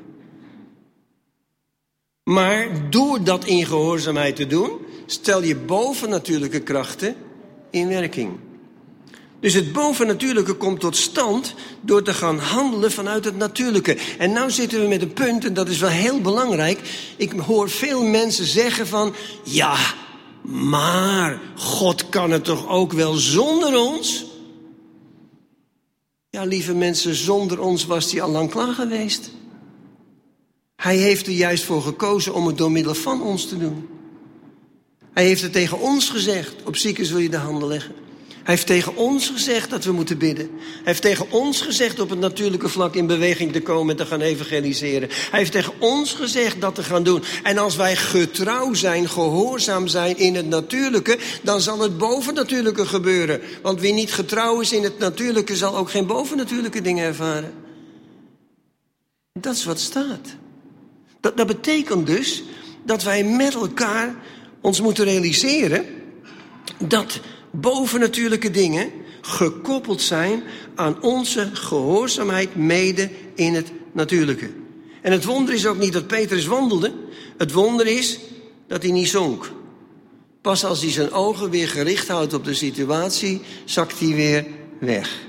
Maar 2.26 2.90
door 2.90 3.24
dat 3.24 3.46
in 3.46 3.66
gehoorzaamheid 3.66 4.36
te 4.36 4.48
doen, 4.48 4.72
stel 5.06 5.44
je 5.44 5.56
bovennatuurlijke 5.56 6.60
krachten 6.60 7.16
in 7.70 7.88
werking. 7.88 8.32
Dus 9.40 9.54
het 9.54 9.74
bovennatuurlijke 9.74 10.54
komt 10.54 10.80
tot 10.80 10.96
stand 10.96 11.54
door 11.82 12.04
te 12.04 12.14
gaan 12.14 12.40
handelen 12.40 12.92
vanuit 12.92 13.26
het 13.26 13.38
natuurlijke. 13.38 13.98
En 14.18 14.34
nu 14.34 14.52
zitten 14.52 14.82
we 14.82 14.88
met 14.88 15.02
een 15.02 15.14
punt, 15.14 15.46
en 15.46 15.54
dat 15.54 15.70
is 15.70 15.80
wel 15.80 15.90
heel 15.90 16.22
belangrijk. 16.22 16.80
Ik 17.18 17.32
hoor 17.32 17.70
veel 17.70 18.04
mensen 18.04 18.46
zeggen 18.46 18.88
van, 18.88 19.16
ja, 19.44 19.78
maar 20.42 21.42
God 21.56 22.10
kan 22.10 22.32
het 22.32 22.44
toch 22.44 22.68
ook 22.68 22.94
wel 22.94 23.14
zonder 23.14 23.78
ons? 23.80 24.26
Ja, 26.30 26.44
lieve 26.44 26.74
mensen, 26.74 27.16
zonder 27.16 27.60
ons 27.60 27.86
was 27.86 28.12
hij 28.12 28.22
al 28.22 28.32
lang 28.32 28.50
klaar 28.50 28.74
geweest. 28.74 29.32
Hij 30.76 30.98
heeft 30.98 31.28
er 31.28 31.34
juist 31.34 31.64
voor 31.64 31.82
gekozen 31.82 32.34
om 32.34 32.48
het 32.48 32.58
door 32.58 32.72
middel 32.72 32.96
van 32.96 33.22
ons 33.22 33.48
te 33.48 33.58
doen. 33.58 33.88
Hij 35.14 35.26
heeft 35.26 35.42
het 35.42 35.52
tegen 35.52 35.80
ons 35.80 36.10
gezegd, 36.10 36.54
op 36.64 36.76
zieken 36.76 37.06
zul 37.06 37.18
je 37.18 37.30
de 37.30 37.38
handen 37.38 37.68
leggen. 37.68 37.96
Hij 38.46 38.54
heeft 38.54 38.68
tegen 38.68 38.96
ons 38.96 39.30
gezegd 39.30 39.70
dat 39.70 39.84
we 39.84 39.92
moeten 39.92 40.18
bidden. 40.18 40.50
Hij 40.60 40.82
heeft 40.84 41.02
tegen 41.02 41.32
ons 41.32 41.62
gezegd 41.62 42.00
op 42.00 42.10
het 42.10 42.20
natuurlijke 42.20 42.70
vlak 42.70 42.96
in 42.96 43.08
beweging 43.08 43.52
te 43.52 43.62
komen 43.62 43.90
en 43.90 43.96
te 43.96 44.06
gaan 44.06 44.22
evangeliseren. 44.22 45.10
Hij 45.10 45.40
heeft 45.40 45.52
tegen 45.52 45.74
ons 45.80 46.14
gezegd 46.14 46.62
dat 46.62 46.76
te 46.76 46.84
gaan 46.84 47.04
doen. 47.04 47.24
En 47.44 47.58
als 47.58 47.76
wij 47.76 47.96
getrouw 47.96 48.74
zijn, 48.74 49.10
gehoorzaam 49.10 49.88
zijn 49.88 50.18
in 50.18 50.36
het 50.36 50.48
natuurlijke, 50.48 51.18
dan 51.44 51.62
zal 51.62 51.80
het 51.80 51.98
bovennatuurlijke 51.98 52.86
gebeuren. 52.86 53.42
Want 53.62 53.82
wie 53.82 53.94
niet 53.94 54.14
getrouw 54.14 54.62
is 54.62 54.74
in 54.74 54.84
het 54.84 55.00
natuurlijke, 55.00 55.56
zal 55.56 55.78
ook 55.78 55.90
geen 55.90 56.06
bovennatuurlijke 56.06 56.82
dingen 56.82 57.06
ervaren. 57.06 57.54
Dat 59.34 59.56
is 59.56 59.66
wat 59.66 59.80
staat. 59.80 60.36
Dat, 61.34 61.48
betekent 61.48 62.08
dus 62.08 62.44
dat 62.84 63.04
wij 63.04 63.24
met 63.24 63.54
elkaar 63.54 64.16
ons 64.62 64.82
moeten 64.82 65.06
realiseren 65.06 65.86
dat 66.78 67.20
bovennatuurlijke 67.52 68.52
dingen 68.52 68.92
gekoppeld 69.22 70.02
zijn 70.02 70.44
aan 70.76 71.02
onze 71.02 71.50
gehoorzaamheid 71.54 72.56
mede 72.56 73.10
in 73.36 73.54
het 73.54 73.72
natuurlijke. 73.92 74.50
En 75.02 75.12
het 75.12 75.26
wonder 75.26 75.54
is 75.54 75.66
ook 75.66 75.78
niet 75.78 75.94
dat 75.94 76.08
Petrus 76.08 76.46
wandelde. 76.46 76.94
Het 77.38 77.52
wonder 77.52 77.88
is 77.88 78.20
dat 78.68 78.84
hij 78.84 78.92
niet 78.92 79.10
zonk. 79.10 79.52
Pas 80.42 80.66
als 80.66 80.82
hij 80.82 80.92
zijn 80.92 81.12
ogen 81.12 81.50
weer 81.50 81.68
gericht 81.68 82.08
houdt 82.08 82.34
op 82.34 82.46
de 82.46 82.54
situatie, 82.54 83.42
zakt 83.64 84.00
hij 84.00 84.16
weer 84.16 84.46
weg. 84.80 85.24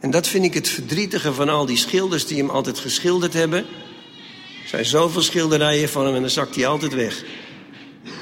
En 0.00 0.10
dat 0.10 0.26
vind 0.26 0.44
ik 0.44 0.54
het 0.54 0.68
verdrietige 0.68 1.32
van 1.32 1.48
al 1.48 1.66
die 1.66 1.76
schilders 1.76 2.26
die 2.26 2.38
hem 2.38 2.50
altijd 2.50 2.78
geschilderd 2.78 3.32
hebben. 3.32 3.66
Er 4.62 4.68
zijn 4.68 4.84
zoveel 4.84 5.22
schilderijen 5.22 5.88
van 5.88 6.04
hem 6.04 6.14
en 6.14 6.20
dan 6.20 6.30
zakt 6.30 6.54
hij 6.54 6.66
altijd 6.66 6.94
weg. 6.94 7.24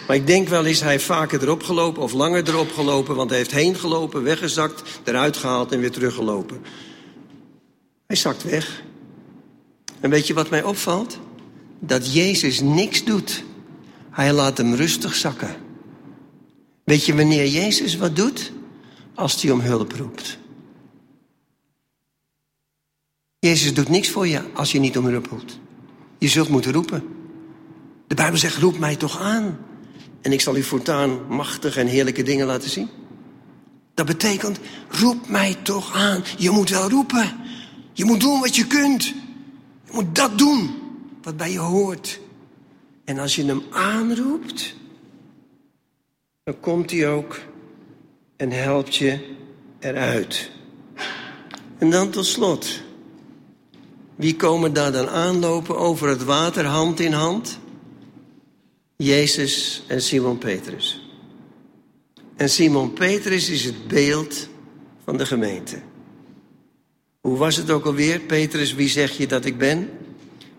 Maar 0.07 0.17
ik 0.17 0.27
denk 0.27 0.49
wel 0.49 0.65
eens, 0.65 0.81
hij 0.81 1.01
vaker 1.01 1.43
erop 1.43 1.63
gelopen 1.63 2.03
of 2.03 2.13
langer 2.13 2.49
erop 2.49 2.73
gelopen, 2.73 3.15
want 3.17 3.31
hij 3.31 3.39
heeft 3.39 3.51
heen 3.51 3.77
gelopen, 3.77 4.23
weggezakt, 4.23 5.01
eruit 5.05 5.37
gehaald 5.37 5.73
en 5.73 5.81
weer 5.81 5.91
teruggelopen. 5.91 6.61
Hij 8.07 8.17
zakt 8.17 8.43
weg. 8.43 8.83
En 10.01 10.11
weet 10.11 10.27
je 10.27 10.35
wat 10.35 10.51
mij 10.51 10.63
opvalt? 10.63 11.19
Dat 11.79 12.13
Jezus 12.13 12.61
niks 12.61 13.05
doet. 13.05 13.45
Hij 14.11 14.33
laat 14.33 14.59
hem 14.59 14.75
rustig 14.75 15.15
zakken. 15.15 15.57
Weet 16.85 17.07
je 17.07 17.15
wanneer 17.15 17.47
Jezus 17.47 17.97
wat 17.97 18.17
doet? 18.17 18.53
Als 19.15 19.43
hij 19.43 19.51
om 19.51 19.61
hulp 19.61 19.93
roept. 19.93 20.39
Jezus 23.39 23.75
doet 23.75 23.89
niks 23.89 24.11
voor 24.11 24.27
je 24.27 24.43
als 24.55 24.73
je 24.73 24.79
niet 24.79 24.99
om 24.99 25.07
hulp 25.07 25.27
roept. 25.27 25.59
Je 26.21 26.29
zult 26.29 26.49
moeten 26.49 26.73
roepen. 26.73 27.03
De 28.07 28.15
Bijbel 28.15 28.39
zegt, 28.39 28.57
roep 28.57 28.79
mij 28.79 28.97
toch 28.97 29.21
aan. 29.21 29.59
En 30.21 30.33
ik 30.33 30.41
zal 30.41 30.57
u 30.57 30.63
voortaan 30.63 31.27
machtige 31.29 31.81
en 31.81 31.87
heerlijke 31.87 32.23
dingen 32.23 32.47
laten 32.47 32.71
zien. 32.71 32.89
Dat 33.95 34.07
betekent, 34.07 34.59
roep 34.89 35.29
mij 35.29 35.57
toch 35.63 35.95
aan. 35.95 36.25
Je 36.39 36.51
moet 36.51 36.71
wel 36.71 36.91
roepen. 36.91 37.37
Je 37.93 38.05
moet 38.05 38.21
doen 38.21 38.41
wat 38.41 38.57
je 38.57 38.67
kunt. 38.67 39.05
Je 39.85 39.93
moet 39.93 40.15
dat 40.15 40.39
doen 40.39 40.71
wat 41.23 41.37
bij 41.37 41.53
je 41.53 41.59
hoort. 41.59 42.21
En 43.05 43.19
als 43.19 43.37
je 43.37 43.45
hem 43.45 43.63
aanroept, 43.71 44.75
dan 46.43 46.61
komt 46.61 46.91
hij 46.91 47.09
ook 47.09 47.41
en 48.37 48.51
helpt 48.51 48.97
je 48.97 49.37
eruit. 49.79 50.51
En 51.79 51.91
dan 51.91 52.11
tot 52.11 52.27
slot. 52.27 52.83
Wie 54.21 54.37
komen 54.37 54.73
daar 54.73 54.93
dan 54.93 55.09
aanlopen 55.09 55.79
over 55.79 56.09
het 56.09 56.25
water 56.25 56.65
hand 56.65 57.01
in 57.01 57.13
hand? 57.13 57.59
Jezus 58.97 59.83
en 59.87 60.03
Simon 60.03 60.39
Petrus. 60.39 61.11
En 62.37 62.51
Simon 62.51 62.93
Petrus 62.93 63.49
is 63.49 63.65
het 63.65 63.89
beeld 63.89 64.49
van 65.05 65.17
de 65.17 65.27
gemeente. 65.27 65.77
Hoe 67.21 67.37
was 67.37 67.57
het 67.57 67.71
ook 67.71 67.85
alweer? 67.85 68.21
Petrus, 68.21 68.75
wie 68.75 68.89
zeg 68.89 69.17
je 69.17 69.27
dat 69.27 69.45
ik 69.45 69.59
ben? 69.59 69.91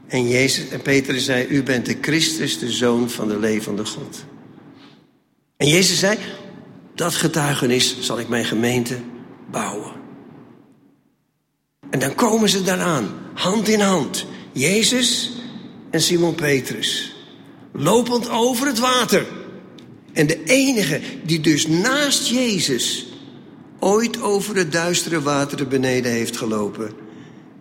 En, 0.07 0.27
Jezus, 0.27 0.69
en 0.69 0.81
Petrus 0.81 1.25
zei, 1.25 1.47
u 1.47 1.63
bent 1.63 1.85
de 1.85 1.97
Christus, 2.01 2.59
de 2.59 2.71
Zoon 2.71 3.09
van 3.09 3.27
de 3.27 3.39
levende 3.39 3.85
God. 3.85 4.25
En 5.57 5.67
Jezus 5.67 5.99
zei, 5.99 6.17
dat 6.95 7.13
getuigenis 7.13 7.99
zal 7.99 8.19
ik 8.19 8.27
mijn 8.27 8.45
gemeente 8.45 8.97
bouwen. 9.51 10.00
En 11.91 11.99
dan 11.99 12.15
komen 12.15 12.49
ze 12.49 12.63
daaraan, 12.63 13.09
hand 13.33 13.67
in 13.67 13.79
hand. 13.79 14.25
Jezus 14.51 15.31
en 15.89 16.01
Simon 16.01 16.35
Petrus. 16.35 17.15
Lopend 17.73 18.29
over 18.29 18.67
het 18.67 18.79
water. 18.79 19.25
En 20.13 20.27
de 20.27 20.43
enige 20.43 21.01
die 21.23 21.39
dus 21.39 21.67
naast 21.67 22.27
Jezus 22.27 23.07
ooit 23.79 24.21
over 24.21 24.55
het 24.55 24.71
duistere 24.71 25.21
water 25.21 25.67
beneden 25.67 26.11
heeft 26.11 26.37
gelopen, 26.37 26.91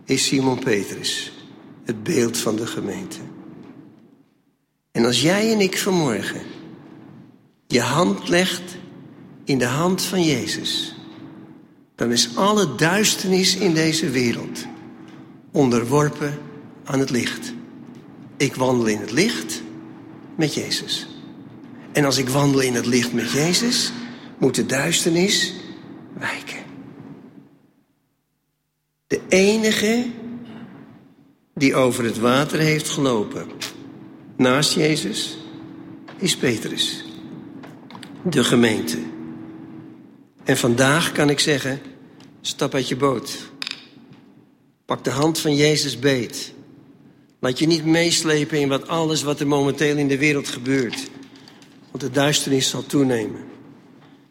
is 0.04 0.24
Simon 0.24 0.58
Petrus, 0.58 1.32
het 1.84 2.02
beeld 2.02 2.38
van 2.38 2.56
de 2.56 2.66
gemeente. 2.66 3.18
En 4.92 5.04
als 5.04 5.22
jij 5.22 5.52
en 5.52 5.60
ik 5.60 5.78
vanmorgen 5.78 6.42
je 7.66 7.80
hand 7.80 8.28
legt 8.28 8.62
in 9.44 9.58
de 9.58 9.66
hand 9.66 10.02
van 10.02 10.22
Jezus, 10.22 10.94
dan 12.00 12.12
is 12.12 12.36
alle 12.36 12.74
duisternis 12.74 13.56
in 13.56 13.74
deze 13.74 14.10
wereld 14.10 14.66
onderworpen 15.52 16.38
aan 16.84 17.00
het 17.00 17.10
licht. 17.10 17.52
Ik 18.36 18.54
wandel 18.54 18.86
in 18.86 18.98
het 18.98 19.10
licht 19.10 19.62
met 20.36 20.54
Jezus. 20.54 21.08
En 21.92 22.04
als 22.04 22.18
ik 22.18 22.28
wandel 22.28 22.60
in 22.60 22.74
het 22.74 22.86
licht 22.86 23.12
met 23.12 23.30
Jezus, 23.30 23.92
moet 24.38 24.54
de 24.54 24.66
duisternis 24.66 25.54
wijken. 26.18 26.58
De 29.06 29.20
enige 29.28 30.06
die 31.54 31.74
over 31.74 32.04
het 32.04 32.18
water 32.18 32.58
heeft 32.58 32.88
gelopen 32.88 33.46
naast 34.36 34.74
Jezus 34.74 35.38
is 36.16 36.36
Petrus, 36.36 37.04
de 38.22 38.44
gemeente. 38.44 38.98
En 40.44 40.56
vandaag 40.56 41.12
kan 41.12 41.30
ik 41.30 41.40
zeggen, 41.40 41.80
stap 42.40 42.74
uit 42.74 42.88
je 42.88 42.96
boot. 42.96 43.38
Pak 44.85 45.05
de 45.05 45.11
hand 45.11 45.38
van 45.38 45.55
Jezus 45.55 45.98
beet. 45.98 46.53
Laat 47.40 47.59
je 47.59 47.66
niet 47.66 47.85
meeslepen 47.85 48.61
in 48.61 48.68
wat 48.68 48.88
alles 48.88 49.22
wat 49.22 49.40
er 49.40 49.46
momenteel 49.46 49.96
in 49.96 50.09
de 50.09 50.18
wereld 50.18 50.48
gebeurt. 50.48 51.09
Want 51.90 52.03
de 52.03 52.11
duisternis 52.11 52.68
zal 52.68 52.87
toenemen. 52.87 53.44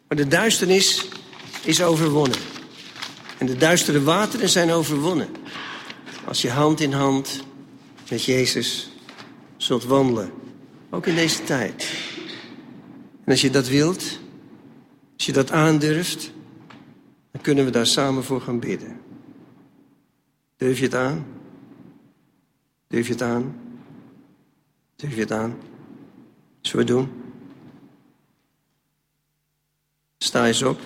Maar 0.07 0.17
de 0.17 0.27
duisternis 0.27 1.07
is 1.63 1.81
overwonnen. 1.81 2.37
En 3.37 3.45
de 3.45 3.57
duistere 3.57 4.03
wateren 4.03 4.49
zijn 4.49 4.71
overwonnen. 4.71 5.29
Als 6.25 6.41
je 6.41 6.49
hand 6.49 6.79
in 6.79 6.91
hand 6.91 7.43
met 8.09 8.23
Jezus 8.23 8.89
zult 9.57 9.83
wandelen. 9.83 10.31
Ook 10.89 11.05
in 11.05 11.15
deze 11.15 11.43
tijd. 11.43 11.85
En 13.25 13.31
als 13.31 13.41
je 13.41 13.49
dat 13.49 13.67
wilt, 13.67 14.03
als 15.15 15.25
je 15.25 15.31
dat 15.31 15.51
aandurft, 15.51 16.31
dan 17.31 17.41
kunnen 17.41 17.65
we 17.65 17.71
daar 17.71 17.85
samen 17.85 18.23
voor 18.23 18.41
gaan 18.41 18.59
bidden. 18.59 19.01
Durf 20.57 20.77
je 20.77 20.83
het 20.83 20.95
aan? 20.95 21.25
Durf 22.87 23.07
je 23.07 23.13
het 23.13 23.21
aan? 23.21 23.55
Durf 24.95 25.13
je 25.13 25.19
het 25.19 25.31
aan? 25.31 25.57
Zullen 26.61 26.85
we 26.85 26.91
doen? 26.91 27.11
Sta 30.17 30.47
eens 30.47 30.63
op. 30.63 30.79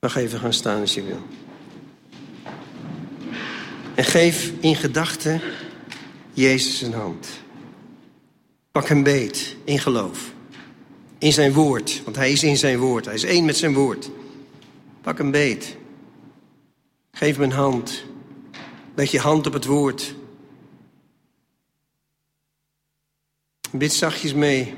Mag 0.00 0.16
even 0.16 0.38
gaan 0.38 0.52
staan 0.52 0.80
als 0.80 0.94
je 0.94 1.02
wil. 1.02 1.22
En 3.94 4.04
geef 4.04 4.52
in 4.60 4.76
gedachten 4.76 5.40
Jezus 6.32 6.80
een 6.80 6.92
hand. 6.92 7.28
Pak 8.72 8.88
hem 8.88 9.02
beet 9.02 9.56
in 9.64 9.78
geloof. 9.78 10.32
In 11.20 11.32
zijn 11.32 11.52
woord, 11.52 12.04
want 12.04 12.16
hij 12.16 12.32
is 12.32 12.42
in 12.42 12.56
zijn 12.56 12.78
woord. 12.78 13.04
Hij 13.04 13.14
is 13.14 13.24
één 13.24 13.44
met 13.44 13.56
zijn 13.56 13.74
woord. 13.74 14.10
Pak 15.00 15.18
hem 15.18 15.30
beet. 15.30 15.76
Geef 17.12 17.38
me 17.38 17.44
een 17.44 17.52
hand. 17.52 18.04
Leg 18.94 19.10
je 19.10 19.18
hand 19.18 19.46
op 19.46 19.52
het 19.52 19.64
woord. 19.64 20.14
Bid 23.70 23.92
zachtjes 23.92 24.34
mee. 24.34 24.74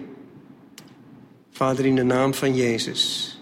Vader, 1.51 1.87
in 1.87 1.95
de 1.95 2.03
naam 2.03 2.35
van 2.35 2.55
Jezus. 2.55 3.37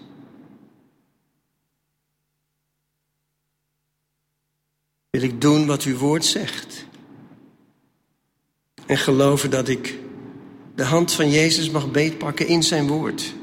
Wil 5.09 5.21
ik 5.21 5.41
doen 5.41 5.65
wat 5.65 5.83
uw 5.83 5.97
woord 5.97 6.25
zegt. 6.25 6.85
En 8.85 8.97
geloven 8.97 9.49
dat 9.49 9.67
ik 9.67 9.99
de 10.81 10.87
hand 10.87 11.11
van 11.11 11.29
Jezus 11.29 11.69
mag 11.69 11.91
beetpakken 11.91 12.47
in 12.47 12.63
zijn 12.63 12.87
woord. 12.87 13.33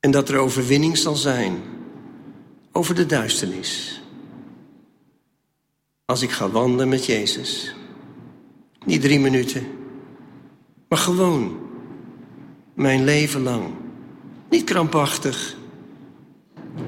En 0.00 0.10
dat 0.10 0.28
er 0.28 0.38
overwinning 0.38 0.96
zal 0.96 1.14
zijn 1.14 1.62
over 2.72 2.94
de 2.94 3.06
duisternis. 3.06 4.02
Als 6.04 6.22
ik 6.22 6.30
ga 6.30 6.50
wandelen 6.50 6.88
met 6.88 7.06
Jezus. 7.06 7.74
Niet 8.84 9.00
drie 9.00 9.20
minuten, 9.20 9.66
maar 10.88 10.98
gewoon 10.98 11.58
mijn 12.74 13.04
leven 13.04 13.42
lang. 13.42 13.64
Niet 14.50 14.64
krampachtig, 14.64 15.56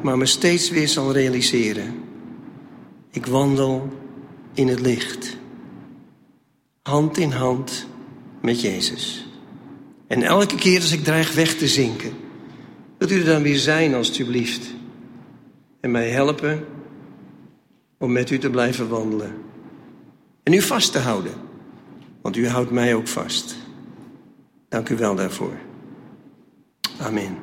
maar 0.02 0.18
me 0.18 0.26
steeds 0.26 0.70
weer 0.70 0.88
zal 0.88 1.12
realiseren. 1.12 1.94
Ik 3.10 3.26
wandel 3.26 3.88
in 4.54 4.68
het 4.68 4.80
licht. 4.80 5.36
Hand 6.86 7.18
in 7.18 7.30
hand 7.30 7.86
met 8.40 8.60
Jezus. 8.60 9.26
En 10.06 10.22
elke 10.22 10.54
keer 10.54 10.80
als 10.80 10.92
ik 10.92 11.04
dreig 11.04 11.34
weg 11.34 11.54
te 11.54 11.68
zinken, 11.68 12.12
wilt 12.98 13.10
u 13.10 13.18
er 13.18 13.24
dan 13.24 13.42
weer 13.42 13.58
zijn, 13.58 13.94
alstublieft. 13.94 14.66
En 15.80 15.90
mij 15.90 16.08
helpen 16.08 16.64
om 17.98 18.12
met 18.12 18.30
u 18.30 18.38
te 18.38 18.50
blijven 18.50 18.88
wandelen. 18.88 19.34
En 20.42 20.52
u 20.52 20.60
vast 20.60 20.92
te 20.92 20.98
houden, 20.98 21.32
want 22.22 22.36
u 22.36 22.48
houdt 22.48 22.70
mij 22.70 22.94
ook 22.94 23.08
vast. 23.08 23.56
Dank 24.68 24.88
u 24.88 24.96
wel 24.96 25.14
daarvoor. 25.14 25.56
Amen. 26.98 27.36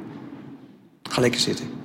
Ga 1.03 1.21
lekker 1.21 1.39
zitten. 1.39 1.82